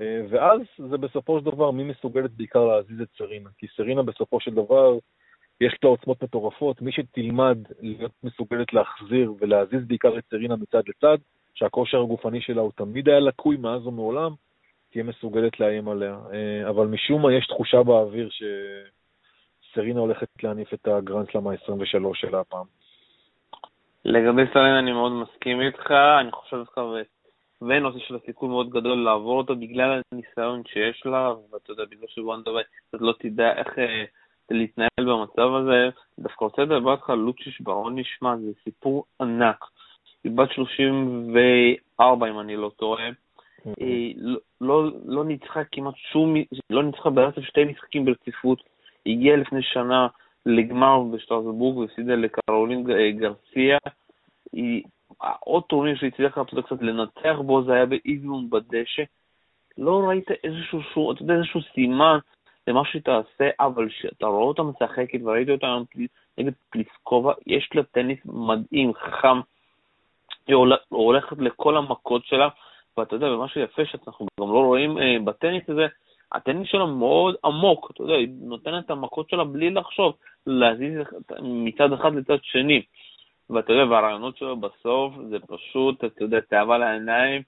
אה, 0.00 0.22
ואז 0.30 0.60
זה 0.90 0.96
בסופו 0.96 1.38
של 1.38 1.44
דבר 1.44 1.70
מי 1.70 1.84
מסוגלת 1.84 2.30
בעיקר 2.30 2.64
להזיז 2.64 3.00
את 3.00 3.08
סרינה. 3.18 3.50
כי 3.58 3.66
סרינה 3.76 4.02
בסופו 4.02 4.40
של 4.40 4.54
דבר, 4.54 4.98
יש 5.60 5.78
לה 5.82 5.90
עוצמות 5.90 6.22
מטורפות. 6.22 6.82
מי 6.82 6.92
שתלמד 6.92 7.58
להיות 7.80 8.12
מסוגלת 8.24 8.72
להחזיר 8.72 9.34
ולהזיז 9.40 9.84
בעיקר 9.86 10.18
את 10.18 10.24
סרינה 10.30 10.56
מצד 10.56 10.82
לצד, 10.88 11.18
שהכושר 11.54 12.00
הגופני 12.00 12.40
שלה 12.40 12.62
הוא 12.62 12.72
תמיד 12.76 13.08
היה 13.08 13.20
לקוי 13.20 13.56
מאז 13.56 13.86
ומעולם, 13.86 14.32
תהיה 14.90 15.04
מסוגלת 15.04 15.60
לאיים 15.60 15.88
עליה. 15.88 16.18
אבל 16.68 16.86
משום 16.86 17.22
מה 17.22 17.32
יש 17.32 17.46
תחושה 17.46 17.82
באוויר 17.82 18.28
שסרינה 19.74 20.00
הולכת 20.00 20.28
להניף 20.42 20.74
את 20.74 20.88
הגרנדסלאם 20.88 21.48
ה-23 21.48 22.14
שלה 22.14 22.40
הפעם. 22.40 22.66
לגבי 24.04 24.42
סרינה 24.52 24.78
אני 24.78 24.92
מאוד 24.92 25.12
מסכים 25.12 25.60
איתך, 25.60 25.90
אני 26.20 26.32
חושב 26.32 26.56
דווקא 26.56 26.80
ונושא 27.62 27.98
של 27.98 28.16
הסיכוי 28.16 28.48
מאוד 28.48 28.70
גדול 28.70 28.98
לעבור 28.98 29.38
אותו 29.38 29.56
בגלל 29.56 30.00
הניסיון 30.12 30.62
שיש 30.66 31.06
לה, 31.06 31.32
ואתה 31.52 31.72
יודע, 31.72 31.84
בגלל 31.90 32.06
שוואנדה 32.08 32.50
וייט 32.52 32.66
לא 32.92 33.14
תדע 33.18 33.52
איך 33.52 33.78
אה, 33.78 34.04
להתנהל 34.50 34.88
במצב 34.98 35.54
הזה. 35.54 35.88
דווקא 36.18 36.44
רוצה 36.44 36.62
לדבר 36.62 36.92
איתך 36.92 37.10
על 37.10 37.18
לוצ'יש 37.18 37.60
ברון 37.60 37.98
נשמע, 37.98 38.36
זה 38.36 38.52
סיפור 38.64 39.04
ענק. 39.20 39.64
היא 40.24 40.32
בת 40.32 40.52
34 40.52 42.30
אם 42.30 42.40
אני 42.40 42.56
לא 42.56 42.70
טועה. 42.76 43.08
היא 43.76 44.14
לא, 44.18 44.38
לא, 44.60 44.90
לא 45.04 45.24
ניצחה 45.24 45.64
כמעט 45.72 45.94
שום, 46.12 46.34
לא 46.70 46.82
ניצחה 46.82 47.10
ברצף 47.10 47.42
שתי 47.42 47.64
משחקים 47.64 48.04
ברציפות. 48.04 48.73
הגיעה 49.06 49.36
לפני 49.36 49.62
שנה 49.62 50.06
לגמר 50.46 51.00
בשטרסבורג 51.12 51.76
והפסידה 51.76 52.14
לקרולין 52.14 52.84
גרסיה. 53.18 53.78
היא 54.52 54.82
עוד 55.40 55.62
טורניר 55.62 55.96
שהצליח 55.96 56.38
קצת 56.38 56.82
לנצח 56.82 57.36
בו 57.46 57.62
זה 57.64 57.72
היה 57.72 57.86
באיזון 57.86 58.50
בדשא. 58.50 59.02
לא 59.78 60.00
ראית 60.08 60.30
איזשהו, 60.44 61.12
אתה 61.12 61.22
יודע, 61.22 61.34
איזשהו 61.34 61.60
סימן 61.74 62.18
למה 62.66 62.84
שהיא 62.84 63.02
תעשה, 63.02 63.50
אבל 63.60 63.88
כשאתה 63.88 64.26
רואה 64.26 64.44
אותה 64.44 64.62
משחקת, 64.62 65.18
וראיתי 65.24 65.52
אותה 65.52 65.78
נגד 66.38 66.52
פליסקובה, 66.70 67.32
יש 67.46 67.70
לה 67.74 67.82
טניס 67.82 68.18
מדהים, 68.24 68.94
חכם, 68.94 69.40
היא 70.46 70.56
הולכת 70.88 71.38
לכל 71.38 71.76
המכות 71.76 72.24
שלה, 72.24 72.48
ואתה 72.96 73.16
יודע, 73.16 73.26
ומה 73.26 73.48
שיפה 73.48 73.84
שאנחנו 73.84 74.26
גם 74.40 74.48
לא 74.48 74.58
רואים 74.58 74.98
אה, 74.98 75.16
בטניס 75.24 75.62
הזה, 75.68 75.86
הטניס 76.32 76.68
שלה 76.68 76.86
מאוד 76.86 77.34
עמוק, 77.44 77.90
אתה 77.90 78.02
יודע, 78.02 78.14
היא 78.14 78.28
נותנת 78.40 78.84
את 78.84 78.90
המכות 78.90 79.30
שלה 79.30 79.44
בלי 79.44 79.70
לחשוב, 79.70 80.14
להזיז 80.46 80.98
מצד 81.42 81.92
אחד 81.92 82.14
לצד 82.14 82.38
שני. 82.42 82.82
ואתה 83.50 83.72
יודע, 83.72 83.90
והרעיונות 83.90 84.36
שלו 84.36 84.56
בסוף 84.56 85.14
זה 85.30 85.36
פשוט, 85.46 86.04
אתה 86.04 86.24
יודע, 86.24 86.40
תאווה 86.40 86.78
לעיניים, 86.78 87.42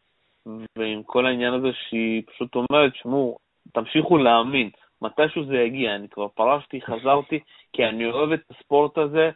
ועם 0.79 1.03
כל 1.03 1.27
העניין 1.27 1.55
הזה 1.55 1.69
שהיא 1.89 2.23
פשוט 2.27 2.55
אומרת, 2.55 2.93
שמעו, 2.95 3.39
תמשיכו 3.73 4.19
להאמין, 4.19 4.71
מתישהו 5.03 5.45
זה 5.45 5.57
יגיע, 5.57 5.95
אני 5.95 6.09
כבר 6.09 6.29
פרשתי, 6.29 6.81
חזרתי, 6.81 7.41
כי 7.73 7.85
אני 7.85 8.07
אוהב 8.11 8.33
את 8.33 8.41
הספורט 8.51 8.99
הזה, 8.99 9.31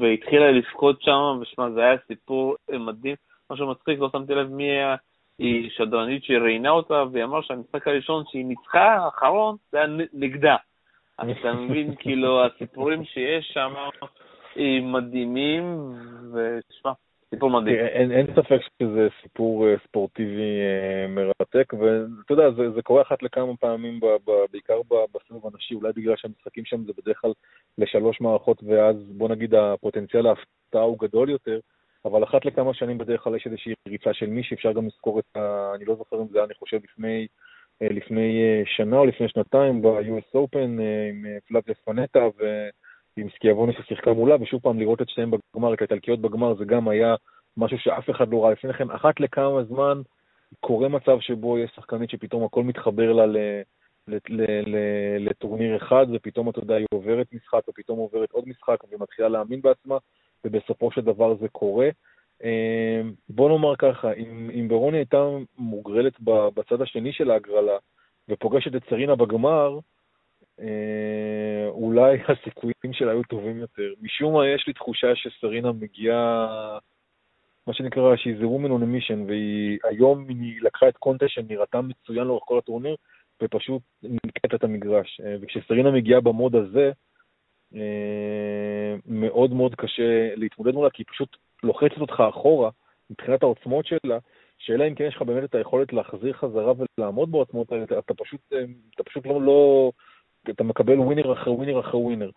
והתחילה 0.00 0.50
לבכות 0.50 1.02
שם, 1.02 1.38
ושמע, 1.40 1.70
זה 1.70 1.80
היה 1.80 1.96
סיפור 2.06 2.56
מדהים. 2.72 3.16
מה 3.50 3.56
שמצחיק, 3.56 3.98
לא 3.98 4.08
שמתי 4.12 4.34
לב 4.34 4.50
מי 4.50 4.68
היא 5.40 5.70
שדרנית 5.70 6.24
שראיינה 6.24 6.70
אותה, 6.70 7.04
והיא 7.12 7.24
אמרה 7.24 7.42
שהמשחק 7.42 7.88
הראשון 7.88 8.24
שהיא 8.28 8.44
ניצחה, 8.44 8.96
האחרון, 8.96 9.56
זה 9.72 9.78
היה 9.78 9.86
נגדה. 10.12 10.56
אז 11.18 11.28
אתה 11.40 11.52
מבין, 11.52 11.94
כאילו, 12.00 12.44
הסיפורים 12.44 13.04
שיש 13.04 13.50
שם, 13.54 13.72
מדהימים, 14.82 15.92
ותשמע, 16.32 16.92
סיפור 17.30 17.50
מדהים. 17.50 17.76
אין, 17.76 18.12
אין 18.12 18.26
ספק 18.26 18.60
שזה 18.82 19.08
סיפור 19.22 19.68
אה, 19.68 19.74
ספורטיבי 19.88 20.60
אה, 20.60 21.06
מרתק, 21.08 21.72
ואתה 21.72 22.32
יודע, 22.32 22.50
זה, 22.50 22.70
זה 22.70 22.82
קורה 22.82 23.02
אחת 23.02 23.22
לכמה 23.22 23.56
פעמים, 23.56 24.00
ב, 24.00 24.06
ב, 24.06 24.30
בעיקר 24.52 24.80
בסבב 24.88 25.46
הנשי, 25.46 25.74
אולי 25.74 25.92
בגלל 25.96 26.16
שהמשחקים 26.16 26.64
שם 26.64 26.84
זה 26.84 26.92
בדרך 27.02 27.20
כלל 27.20 27.32
לשלוש 27.78 28.20
מערכות, 28.20 28.62
ואז 28.62 28.96
בוא 29.08 29.28
נגיד 29.28 29.54
הפוטנציאל 29.54 30.26
ההפתעה 30.26 30.82
הוא 30.82 30.98
גדול 30.98 31.30
יותר, 31.30 31.58
אבל 32.04 32.24
אחת 32.24 32.44
לכמה 32.44 32.74
שנים 32.74 32.98
בדרך 32.98 33.20
כלל 33.20 33.36
יש 33.36 33.46
איזושהי 33.46 33.72
ריצה 33.88 34.14
של 34.14 34.26
מישהי, 34.26 34.54
אפשר 34.54 34.72
גם 34.72 34.86
לזכור 34.86 35.18
את 35.18 35.36
ה... 35.36 35.72
אני 35.74 35.84
לא 35.84 35.94
זוכר 35.94 36.22
אם 36.22 36.28
זה 36.28 36.38
היה, 36.38 36.44
אני 36.44 36.54
חושב, 36.54 36.78
לפני, 36.84 37.26
אה, 37.82 37.88
לפני 37.90 38.42
שנה 38.64 38.96
או 38.98 39.06
לפני 39.06 39.28
שנתיים 39.28 39.82
ב-US 39.82 40.36
Open 40.36 40.58
עם 40.58 41.26
פלאביה 41.46 41.74
פנטה, 41.84 42.28
ו... 42.38 42.68
עם 43.16 43.28
סקיאבוני 43.34 43.72
ששיחקה 43.72 44.12
מולה, 44.12 44.36
ושוב 44.42 44.60
פעם 44.62 44.78
לראות 44.78 45.02
את 45.02 45.08
שתיהם 45.08 45.30
בגמר, 45.30 45.74
את 45.74 45.80
האיטלקיות 45.80 46.20
בגמר, 46.20 46.54
זה 46.54 46.64
גם 46.64 46.88
היה 46.88 47.14
משהו 47.56 47.78
שאף 47.78 48.10
אחד 48.10 48.28
לא 48.28 48.44
ראה 48.44 48.52
לפני 48.52 48.72
כן. 48.72 48.90
אחת 48.90 49.20
לכמה 49.20 49.64
זמן 49.64 50.02
קורה 50.60 50.88
מצב 50.88 51.20
שבו 51.20 51.58
יש 51.58 51.70
שחקנית 51.76 52.10
שפתאום 52.10 52.44
הכל 52.44 52.62
מתחבר 52.62 53.12
לה 53.12 53.26
ל... 53.26 53.36
לטורניר 55.18 55.76
אחד, 55.76 56.06
ופתאום, 56.12 56.50
אתה 56.50 56.58
יודע, 56.58 56.74
היא 56.74 56.86
עוברת 56.94 57.26
משחק, 57.32 57.68
ופתאום 57.68 57.98
עוברת 57.98 58.30
עוד 58.32 58.48
משחק, 58.48 58.76
ומתחילה 58.90 59.28
להאמין 59.28 59.60
בעצמה, 59.62 59.98
ובסופו 60.44 60.90
של 60.90 61.00
דבר 61.00 61.36
זה 61.36 61.48
קורה. 61.48 61.88
אמ, 62.44 63.12
בוא 63.28 63.48
נאמר 63.48 63.76
ככה, 63.76 64.12
אם, 64.12 64.50
אם 64.54 64.68
ברוני 64.68 64.98
הייתה 64.98 65.24
מוגרלת 65.58 66.20
בצד 66.54 66.82
השני 66.82 67.12
של 67.12 67.30
ההגרלה, 67.30 67.78
ופוגשת 68.28 68.76
את 68.76 68.82
סרינה 68.88 69.16
בגמר, 69.16 69.78
אה, 70.60 71.68
אולי 71.68 72.18
הסיכויים 72.28 72.92
שלה 72.92 73.10
היו 73.10 73.22
טובים 73.22 73.58
יותר. 73.58 73.92
משום 74.02 74.34
מה 74.34 74.48
יש 74.48 74.64
לי 74.66 74.72
תחושה 74.72 75.14
שסרינה 75.14 75.72
מגיעה, 75.72 76.78
מה 77.66 77.74
שנקרא, 77.74 78.16
שהיא 78.16 78.36
זה 78.38 78.44
woman 78.44 78.68
on 78.68 78.82
a 78.82 79.10
mission, 79.10 79.18
והיא 79.26 79.78
היום 79.84 80.28
היא 80.28 80.62
לקחה 80.62 80.88
את 80.88 80.96
קונטה 80.96 81.28
שנראתה 81.28 81.80
מצוין 81.80 82.26
לאורך 82.26 82.42
כל 82.46 82.58
הטורניר, 82.58 82.96
ופשוט 83.42 83.82
נקטת 84.02 84.54
את 84.54 84.64
המגרש. 84.64 85.20
אה, 85.24 85.36
וכשסרינה 85.40 85.90
מגיעה 85.90 86.20
במוד 86.20 86.56
הזה, 86.56 86.92
אה, 87.74 88.94
מאוד 89.20 89.52
מאוד 89.52 89.74
קשה 89.74 90.34
להתמודד 90.34 90.74
מולה, 90.74 90.90
כי 90.90 91.02
היא 91.02 91.06
פשוט 91.12 91.36
לוחצת 91.62 92.00
אותך 92.00 92.22
אחורה 92.28 92.70
מבחינת 93.10 93.42
העוצמות 93.42 93.86
שלה, 93.86 94.18
שאלה 94.58 94.84
אם 94.84 94.94
כן 94.94 95.04
יש 95.04 95.16
לך 95.16 95.22
באמת 95.22 95.44
את 95.44 95.54
היכולת 95.54 95.92
להחזיר 95.92 96.32
חזרה 96.32 96.72
ולעמוד 96.98 97.32
בעוצמות 97.32 97.72
האלה, 97.72 97.84
אתה 97.84 98.14
פשוט, 98.14 98.40
אתה 98.94 99.02
פשוט 99.02 99.26
לא, 99.26 99.42
לא, 99.42 99.90
אתה 100.50 100.64
מקבל 100.64 100.98
winner 100.98 101.32
אחרי 101.32 101.52
winner 101.52 101.80
אחרי 101.80 102.00
winner. 102.00 102.30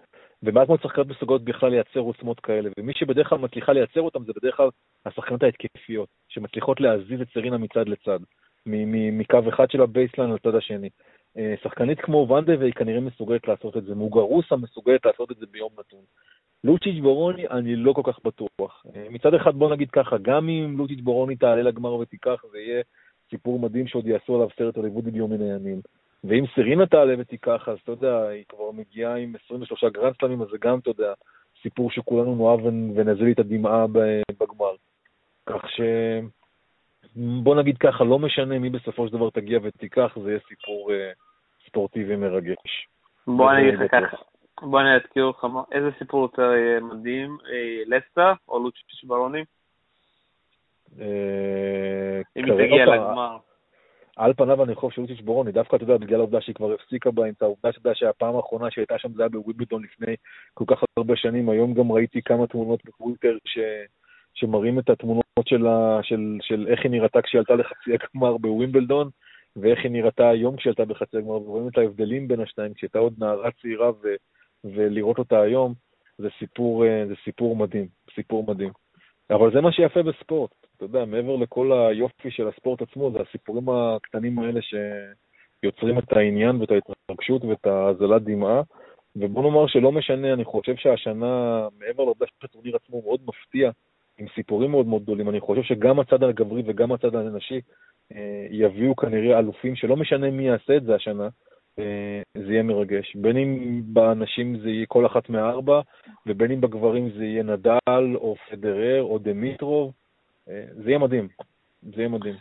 ומעט 0.43 0.67
מאוד 0.67 0.82
שחקנות 0.82 1.08
מסוגלות 1.08 1.43
בכלל 1.43 1.69
לייצר 1.69 2.00
עוצמות 2.00 2.39
כאלה, 2.39 2.69
ומי 2.80 2.93
שבדרך 2.93 3.30
כלל 3.30 3.38
מצליחה 3.38 3.74
לייצר 3.74 4.02
אותם 4.02 4.24
זה 4.24 4.32
בדרך 4.36 4.58
כלל 4.58 4.69
השחקנות 5.06 5.43
ההתקפיות, 5.43 6.10
שמצליחות 6.30 6.82
להזיז 6.82 7.22
את 7.22 7.28
סרינה 7.34 7.58
מצד 7.58 7.89
לצד, 7.89 8.19
מקו 8.65 9.39
אחד 9.50 9.72
של 9.72 9.82
ה 9.82 9.87
baseline 9.87 10.32
לצד 10.32 10.56
השני. 10.56 10.89
אה, 11.38 11.54
שחקנית 11.63 12.00
כמו 12.00 12.28
ונדה 12.30 12.54
והיא 12.60 12.74
כנראה 12.74 13.00
מסוגלת 13.00 13.48
לעשות 13.48 13.78
את 13.78 13.84
זה, 13.84 13.96
מוגרוסה 13.96 14.56
מסוגלת 14.56 15.06
לעשות 15.06 15.32
את 15.32 15.38
זה 15.38 15.46
ביום 15.52 15.69
נתון. 15.80 16.00
לוצ'יץ' 16.63 17.02
בורוני, 17.02 17.48
אני 17.48 17.76
לא 17.76 17.93
כל 17.93 18.02
כך 18.06 18.19
בטוח. 18.24 18.86
אה, 18.96 19.08
מצד 19.10 19.34
אחד 19.34 19.56
בוא 19.56 19.72
נגיד 19.74 19.91
ככה, 19.91 20.17
גם 20.22 20.50
אם 20.50 20.76
לוצ'יץ' 20.78 21.00
בורוני 21.00 21.36
תעלה 21.36 21.62
לגמר 21.62 21.93
ותיקח, 21.93 22.43
זה 22.52 22.58
יהיה 22.58 22.82
סיפור 23.30 23.60
מדהים 23.60 23.88
שעוד 23.88 24.08
יעשו 24.08 24.36
עליו 24.36 24.48
סרט 24.58 24.78
הוליוודי 24.78 25.12
ביום 25.12 25.32
מן 25.34 25.41
הימים. 25.41 25.82
ואם 26.24 26.43
סרינה 26.56 26.86
תעלה 26.86 27.13
ותיקח, 27.17 27.69
אז 27.69 27.78
אתה 27.84 27.91
יודע, 27.91 28.28
היא 28.28 28.43
כבר 28.50 28.72
מגיעה 28.72 29.15
עם 29.15 29.36
23 29.46 29.84
גרנדסלמים, 29.84 30.41
אז 30.41 30.48
זה 30.52 30.58
גם, 30.62 30.80
אתה 30.80 30.89
יודע, 30.89 31.13
סיפור 31.62 31.91
שכולנו 31.91 32.36
נאהב 32.36 32.65
ונזל 32.96 33.32
את 33.32 33.39
הדמעה 33.39 33.86
בגמר. 34.39 34.76
כך 35.46 35.69
ש... 35.69 35.82
בוא 37.15 37.56
נגיד 37.56 37.78
ככה, 37.78 38.04
לא 38.04 38.19
משנה 38.19 38.60
מי 38.60 38.69
בסופו 38.69 39.08
של 39.08 39.13
דבר 39.13 39.30
תגיע 39.30 39.60
ותיקח, 39.63 40.17
זה 40.23 40.30
יהיה 40.30 40.39
סיפור 40.47 40.91
אה, 40.93 41.12
ספורטיבי 41.67 42.15
מרגש. 42.15 42.88
בוא 43.28 43.52
אני 43.52 43.69
אגיד 43.69 43.80
לך 43.80 43.91
ככה, 43.91 44.17
בוא 44.62 44.82
אני 44.82 44.95
אזכיר 44.95 45.30
לך, 45.30 45.47
איזה 45.71 45.89
סיפור 45.99 46.21
יותר 46.21 46.52
יהיה 46.54 46.80
מדהים, 46.80 47.38
אה, 47.49 47.84
לסטה 47.97 48.34
או 48.47 48.63
לוצ'יץ' 48.63 49.04
ברוני? 49.04 49.43
אה, 50.99 52.21
אם 52.38 52.45
היא 52.45 52.54
תגיע 52.54 52.86
לגמר. 52.86 53.38
על 54.17 54.34
פניו 54.34 54.63
אני 54.63 54.76
חושב 54.76 54.95
שלוציץ' 54.95 55.21
בורוני, 55.21 55.52
דווקא, 55.52 55.76
אתה 55.76 55.84
יודע, 55.84 55.97
בגלל 55.97 56.19
העובדה 56.19 56.41
שהיא 56.41 56.56
כבר 56.56 56.73
הפסיקה 56.73 57.12
באמצע, 57.12 57.45
העובדה 57.45 57.71
שאתה 57.71 57.88
יודע 57.88 57.95
שהפעם 57.95 58.36
האחרונה 58.36 58.71
שהייתה 58.71 58.97
שם 58.97 59.13
זה 59.13 59.21
היה 59.21 59.30
בוויבלדון 59.30 59.84
לפני 59.84 60.15
כל 60.54 60.65
כך 60.67 60.84
הרבה 60.97 61.15
שנים, 61.15 61.49
היום 61.49 61.73
גם 61.73 61.91
ראיתי 61.91 62.21
כמה 62.21 62.47
תמונות 62.47 62.80
בטוויטר 62.86 63.38
ש... 63.45 63.60
שמראים 64.34 64.80
את 64.80 64.89
התמונות 64.89 65.23
של, 65.46 65.67
ה... 65.67 66.00
של... 66.04 66.38
של 66.41 66.67
איך 66.67 66.80
היא 66.84 66.91
נראתה 66.91 67.22
כשהיא 67.22 67.39
עלתה 67.39 67.56
לחצי 67.56 67.91
הגמר 67.93 68.38
בווימבלדון, 68.38 69.10
ואיך 69.56 69.80
היא 69.84 69.91
נראתה 69.91 70.30
היום 70.30 70.56
כשהיא 70.56 70.72
עלתה 70.72 70.86
בחצי 70.86 71.17
הגמר, 71.17 71.41
ורואים 71.41 71.67
את 71.67 71.78
ההבדלים 71.78 72.28
בין 72.28 72.39
השניים, 72.39 72.74
כשהייתה 72.74 73.00
עוד 73.00 73.13
נערה 73.17 73.52
צעירה, 73.62 73.91
ו... 73.91 74.08
ולראות 74.63 75.19
אותה 75.19 75.41
היום, 75.41 75.74
זה 76.17 76.28
סיפור, 76.39 76.86
אה, 76.86 77.06
זה 77.08 77.13
סיפור 77.24 77.56
מדהים, 77.56 77.88
סיפור 78.15 78.46
מדהים. 78.48 78.72
אבל 79.30 79.54
זה 79.54 79.62
מה 79.62 79.72
שיפה 79.72 80.04
בספורט. 80.04 80.52
אתה 80.78 80.86
יודע, 80.86 81.06
מעבר 81.06 81.36
לכל 81.36 81.72
היופי 81.72 82.32
של 82.32 82.48
הספורט 82.48 82.82
עצמו, 82.82 83.12
זה 83.12 83.19
הסיפורים 83.30 83.69
הקטנים 83.69 84.39
האלה 84.39 84.60
שיוצרים 84.62 86.00
את 86.00 86.13
העניין 86.13 86.62
ואת 86.62 86.72
ההתרגשות 86.72 87.43
ואת 87.43 87.65
ההזלת 87.65 88.24
דמעה. 88.24 88.62
ובוא 89.15 89.43
נאמר 89.43 89.67
שלא 89.67 89.91
משנה, 89.91 90.34
אני 90.34 90.43
חושב 90.43 90.76
שהשנה, 90.76 91.67
מעבר 91.80 92.04
לעובדה 92.04 92.26
שהטורניר 92.41 92.76
עצמו 92.76 93.02
מאוד 93.02 93.19
מפתיע, 93.28 93.72
עם 94.17 94.28
סיפורים 94.36 94.71
מאוד 94.71 94.88
מאוד 94.88 95.04
גדולים, 95.04 95.30
אני 95.30 95.39
חושב 95.39 95.62
שגם 95.62 95.99
הצד 95.99 96.23
הגברי 96.23 96.63
וגם 96.65 96.91
הצד 96.91 97.15
הנשי 97.15 97.62
אה, 98.15 98.47
יביאו 98.49 98.95
כנראה 98.95 99.39
אלופים, 99.39 99.76
שלא 99.76 99.95
משנה 99.95 100.32
מי 100.32 100.47
יעשה 100.47 100.78
את 100.78 100.84
זה 100.84 100.95
השנה, 100.95 101.28
אה, 101.80 102.21
זה 102.38 102.54
יהיה 102.54 102.63
מרגש. 102.63 103.15
בין 103.15 103.38
אם 103.38 103.82
באנשים 103.86 104.60
זה 104.60 104.69
יהיה 104.69 104.86
כל 104.86 105.06
אחת 105.06 105.30
מהארבע, 105.30 105.82
ובין 106.28 106.52
אם 106.52 106.62
בגברים 106.62 107.10
זה 107.10 107.26
יהיה 107.26 107.43
נדל, 107.43 108.15
או 108.15 108.36
פדרר, 108.49 109.04
או 109.04 109.19
דמיטרוב, 109.19 109.91
אה, 110.49 110.65
זה 110.84 110.89
יהיה 110.89 110.99
מדהים. 110.99 111.28
זה 111.82 112.02
יהיה 112.02 112.10
מדהים. 112.10 112.36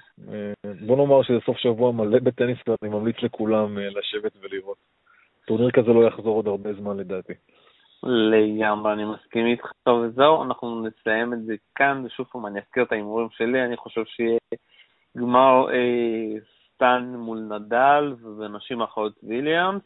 בוא 0.87 0.96
נאמר 0.96 1.22
שזה 1.22 1.38
סוף 1.46 1.56
שבוע 1.58 1.92
מלא 1.92 2.18
בטניס, 2.18 2.58
ואני 2.66 2.94
ממליץ 2.94 3.16
לכולם 3.22 3.78
לשבת 3.78 4.32
ולראות. 4.40 4.76
טורניר 5.46 5.70
כזה 5.70 5.92
לא 5.92 6.06
יחזור 6.06 6.37
עוד 6.37 6.46
הרבה 6.46 6.72
זמן 6.72 6.96
לדעתי. 6.96 7.32
לגמרי, 8.02 8.92
אני 8.92 9.04
מסכים 9.04 9.46
איתך, 9.46 9.72
וזהו, 9.88 10.42
אנחנו 10.42 10.86
נסיים 10.86 11.32
את 11.32 11.42
זה 11.44 11.54
כאן, 11.74 12.02
ושוב 12.04 12.26
פעם 12.26 12.46
אני 12.46 12.60
אזכיר 12.60 12.82
את 12.82 12.92
ההימורים 12.92 13.28
שלי, 13.30 13.64
אני 13.64 13.76
חושב 13.76 14.04
שיהיה 14.04 14.38
גמר 15.16 15.70
אה, 15.72 16.40
סטן 16.74 17.14
מול 17.16 17.38
נדל, 17.38 18.14
ונשים 18.38 18.82
אחרות 18.82 19.12
ויליאמס, 19.22 19.82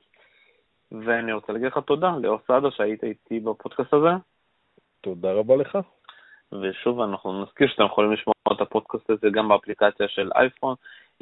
ואני 0.92 1.32
רוצה 1.32 1.52
להגיד 1.52 1.66
לך 1.66 1.78
תודה, 1.78 2.12
ליאור 2.20 2.38
סעדו 2.46 2.70
שהיית 2.70 3.04
איתי 3.04 3.40
בפודקאסט 3.40 3.94
הזה. 3.94 4.10
תודה 5.00 5.32
רבה 5.32 5.56
לך. 5.56 5.78
ושוב, 6.52 7.00
אנחנו 7.00 7.42
נזכיר 7.42 7.68
שאתם 7.68 7.84
יכולים 7.84 8.12
לשמוע 8.12 8.34
את 8.52 8.60
הפודקאסט 8.60 9.10
הזה 9.10 9.28
גם 9.32 9.48
באפליקציה 9.48 10.08
של 10.08 10.30
אייפון, 10.34 10.74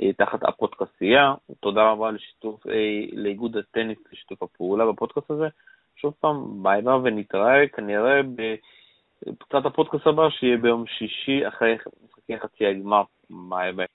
אה, 0.02 0.12
תחת 0.12 0.38
הפודקאסטייה. 0.42 1.35
תודה 1.61 1.90
רבה 1.90 2.11
לשיתוף, 2.11 2.66
אה, 2.66 3.00
לאיגוד 3.12 3.57
הטניס 3.57 3.98
לשיתוף 4.12 4.42
הפעולה 4.42 4.87
בפודקאסט 4.87 5.30
הזה. 5.30 5.48
שוב 6.05 6.14
פעם, 6.21 6.62
bye 6.62 6.83
bye 6.83 6.97
ונתראה 7.05 7.69
כנראה 7.69 8.21
בקצת 8.23 9.67
הפודקאסט 9.67 10.07
הבא, 10.07 10.31
שיהיה 10.31 10.57
ביום 10.57 10.85
שישי 10.87 11.49
אחרי 11.49 11.77
משחקי 12.05 12.38
חצי 12.38 12.67
הגמר. 12.67 13.03
bye 13.31 13.73
bye. 13.73 13.87